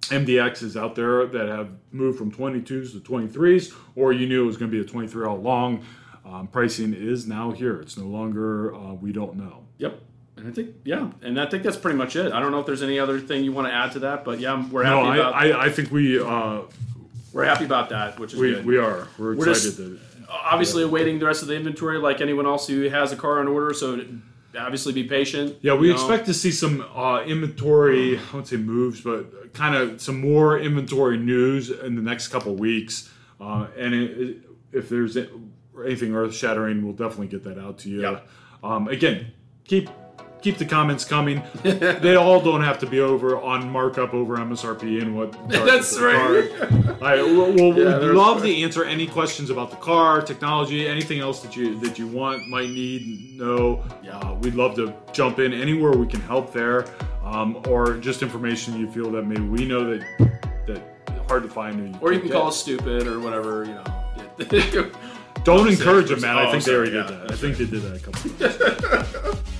MDXs 0.09 0.75
out 0.75 0.95
there 0.95 1.25
that 1.27 1.47
have 1.47 1.69
moved 1.91 2.17
from 2.17 2.29
22s 2.29 2.91
to 2.91 2.99
23s, 2.99 3.73
or 3.95 4.11
you 4.11 4.27
knew 4.27 4.43
it 4.43 4.45
was 4.45 4.57
going 4.57 4.69
to 4.69 4.77
be 4.77 4.83
a 4.83 4.85
23 4.85 5.25
all 5.25 5.37
along. 5.37 5.85
Um, 6.25 6.47
pricing 6.47 6.93
is 6.93 7.25
now 7.25 7.51
here. 7.51 7.79
It's 7.79 7.97
no 7.97 8.05
longer 8.05 8.75
uh, 8.75 8.93
we 8.93 9.11
don't 9.13 9.35
know. 9.35 9.63
Yep. 9.77 10.01
And 10.43 10.51
I 10.51 10.55
think 10.55 10.75
yeah, 10.83 11.09
and 11.21 11.39
I 11.39 11.45
think 11.45 11.63
that's 11.63 11.77
pretty 11.77 11.97
much 11.97 12.17
it. 12.17 12.33
I 12.33 12.41
don't 12.41 12.51
know 12.51 12.59
if 12.59 12.65
there's 12.65 12.83
any 12.83 12.99
other 12.99 13.17
thing 13.19 13.45
you 13.45 13.53
want 13.53 13.67
to 13.69 13.73
add 13.73 13.93
to 13.93 13.99
that, 13.99 14.25
but 14.25 14.39
yeah, 14.41 14.67
we're 14.69 14.83
No, 14.83 15.05
happy 15.05 15.07
I, 15.07 15.15
about 15.15 15.33
I, 15.35 15.65
I 15.65 15.69
think 15.69 15.89
we 15.89 16.19
uh, 16.21 16.61
we're 17.31 17.45
happy 17.45 17.63
about 17.63 17.89
that, 17.89 18.19
which 18.19 18.33
is 18.33 18.39
we, 18.39 18.51
good. 18.51 18.65
we 18.65 18.77
are 18.77 19.07
we're 19.17 19.35
We're 19.35 19.49
excited 19.49 19.61
just- 19.63 19.77
that 19.77 19.99
obviously 20.29 20.83
awaiting 20.83 21.19
the 21.19 21.25
rest 21.25 21.43
of 21.43 21.47
the 21.47 21.55
inventory 21.55 21.97
like 21.99 22.19
anyone 22.19 22.45
else 22.45 22.67
who 22.67 22.89
has 22.89 23.11
a 23.11 23.15
car 23.15 23.39
on 23.39 23.47
order. 23.47 23.73
So 23.73 24.03
obviously 24.57 24.91
be 24.91 25.03
patient. 25.05 25.57
Yeah, 25.61 25.75
we 25.75 25.87
you 25.87 25.93
know. 25.93 25.99
expect 25.99 26.25
to 26.25 26.33
see 26.33 26.51
some 26.51 26.81
uh, 26.95 27.23
inventory. 27.23 28.17
I 28.17 28.21
won't 28.33 28.47
say 28.47 28.57
moves, 28.57 29.01
but 29.01 29.53
kind 29.53 29.75
of 29.75 30.01
some 30.01 30.19
more 30.19 30.59
inventory 30.59 31.17
news 31.17 31.69
in 31.69 31.95
the 31.95 32.01
next 32.01 32.27
couple 32.29 32.55
weeks. 32.55 33.11
Uh, 33.39 33.67
and 33.77 33.93
it, 33.93 34.19
it, 34.19 34.37
if 34.71 34.89
there's 34.89 35.17
anything 35.85 36.15
earth 36.15 36.35
shattering, 36.35 36.83
we'll 36.83 36.93
definitely 36.93 37.27
get 37.27 37.43
that 37.43 37.57
out 37.57 37.77
to 37.79 37.89
you. 37.89 38.01
Yep. 38.01 38.27
Um, 38.63 38.87
again, 38.87 39.27
keep 39.65 39.89
keep 40.43 40.57
the 40.57 40.65
comments 40.65 41.05
coming. 41.05 41.41
they 41.63 42.15
all 42.15 42.41
don't 42.41 42.61
have 42.61 42.77
to 42.79 42.85
be 42.85 42.99
over 42.99 43.41
on 43.41 43.69
markup 43.69 44.13
over 44.13 44.37
MSRP 44.37 45.01
and 45.01 45.15
what. 45.17 45.31
That's 45.49 45.97
right. 45.99 46.51
I 47.01 47.15
we'll, 47.23 47.53
we'll 47.53 47.77
Yeah, 47.77 47.99
we'd 47.99 48.13
love 48.13 48.43
to 48.43 48.61
answer 48.61 48.83
any 48.83 49.07
questions 49.07 49.49
about 49.49 49.71
the 49.71 49.77
car, 49.77 50.21
technology, 50.21 50.87
anything 50.87 51.19
else 51.19 51.41
that 51.41 51.55
you 51.55 51.79
that 51.79 51.97
you 51.97 52.07
want, 52.07 52.47
might 52.49 52.69
need, 52.69 53.37
know. 53.39 53.83
Yeah. 54.03 54.19
Uh, 54.19 54.35
we'd 54.35 54.55
love 54.55 54.75
to 54.75 54.93
jump 55.13 55.39
in 55.39 55.53
anywhere 55.53 55.93
we 55.93 56.05
can 56.07 56.21
help 56.21 56.53
there, 56.53 56.85
um, 57.23 57.63
or 57.67 57.95
just 57.97 58.21
information 58.21 58.77
you 58.79 58.91
feel 58.91 59.09
that 59.11 59.23
maybe 59.23 59.41
we 59.41 59.65
know 59.65 59.97
that 59.97 60.05
that 60.67 60.81
hard 61.27 61.43
to 61.43 61.49
find. 61.49 61.97
Or 62.01 62.11
you 62.11 62.19
can 62.19 62.29
call 62.29 62.49
us 62.49 62.57
stupid 62.57 63.07
or 63.07 63.19
whatever, 63.19 63.63
you 63.65 63.73
know. 63.73 64.91
Don't 65.43 65.67
encourage 65.67 66.09
them, 66.09 66.21
man. 66.21 66.37
I 66.37 66.47
Oh, 66.47 66.51
think 66.51 66.63
they 66.63 66.73
already 66.73 66.91
yeah, 66.91 67.07
did 67.07 67.21
that. 67.21 67.31
I 67.31 67.35
think 67.35 67.57
they 67.57 67.65
did 67.65 67.81
that 67.81 67.95
a 67.95 67.99
couple 67.99 69.33
times. 69.33 69.52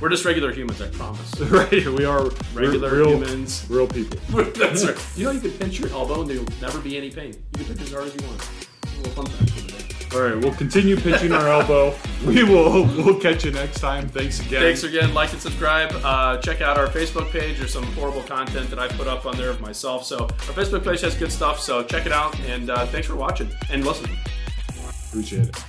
We're 0.00 0.08
just 0.08 0.24
regular 0.24 0.52
humans, 0.52 0.80
I 0.80 0.88
promise. 0.88 1.38
right? 1.40 1.70
We 1.86 2.04
are 2.04 2.30
Regular 2.54 2.94
real, 2.94 3.10
humans. 3.10 3.66
real 3.68 3.86
people. 3.86 4.18
That's 4.54 4.84
right. 4.86 5.06
You 5.16 5.24
know 5.26 5.30
you 5.32 5.40
can 5.40 5.50
pinch 5.52 5.78
your 5.78 5.90
elbow 5.90 6.22
and 6.22 6.30
there'll 6.30 6.46
never 6.60 6.78
be 6.80 6.96
any 6.96 7.10
pain. 7.10 7.34
You 7.58 7.64
can 7.64 7.74
pinch 7.76 7.82
as 7.82 7.92
hard 7.92 8.06
as 8.06 8.14
you 8.14 8.26
want. 8.26 8.48
A 8.84 8.96
little 8.98 9.12
fun 9.12 9.26
fact 9.26 9.50
for 9.50 9.60
the 9.60 9.68
day. 9.72 9.76
All 10.12 10.22
right, 10.22 10.36
we'll 10.42 10.54
continue 10.54 10.96
pitching 10.96 11.30
our 11.32 11.46
elbow. 11.60 11.94
We 12.26 12.42
will. 12.42 12.84
We'll 13.04 13.20
catch 13.20 13.44
you 13.44 13.52
next 13.52 13.78
time. 13.80 14.08
Thanks 14.08 14.40
again. 14.40 14.60
Thanks 14.62 14.82
again. 14.82 15.14
Like 15.14 15.32
and 15.32 15.40
subscribe. 15.40 15.92
Uh, 16.02 16.38
check 16.38 16.60
out 16.62 16.78
our 16.78 16.88
Facebook 16.88 17.30
page. 17.30 17.58
There's 17.58 17.72
some 17.72 17.84
horrible 17.92 18.22
content 18.22 18.70
that 18.70 18.78
I 18.80 18.88
put 18.88 19.06
up 19.06 19.24
on 19.26 19.36
there 19.36 19.50
of 19.50 19.60
myself. 19.60 20.04
So 20.04 20.24
our 20.24 20.28
Facebook 20.54 20.82
page 20.82 21.02
has 21.02 21.14
good 21.14 21.30
stuff. 21.30 21.60
So 21.60 21.84
check 21.84 22.06
it 22.06 22.12
out. 22.12 22.38
And 22.40 22.70
uh, 22.70 22.86
thanks 22.86 23.06
for 23.06 23.14
watching 23.16 23.50
and 23.70 23.84
listening. 23.86 24.16
Appreciate 25.10 25.48
it. 25.48 25.64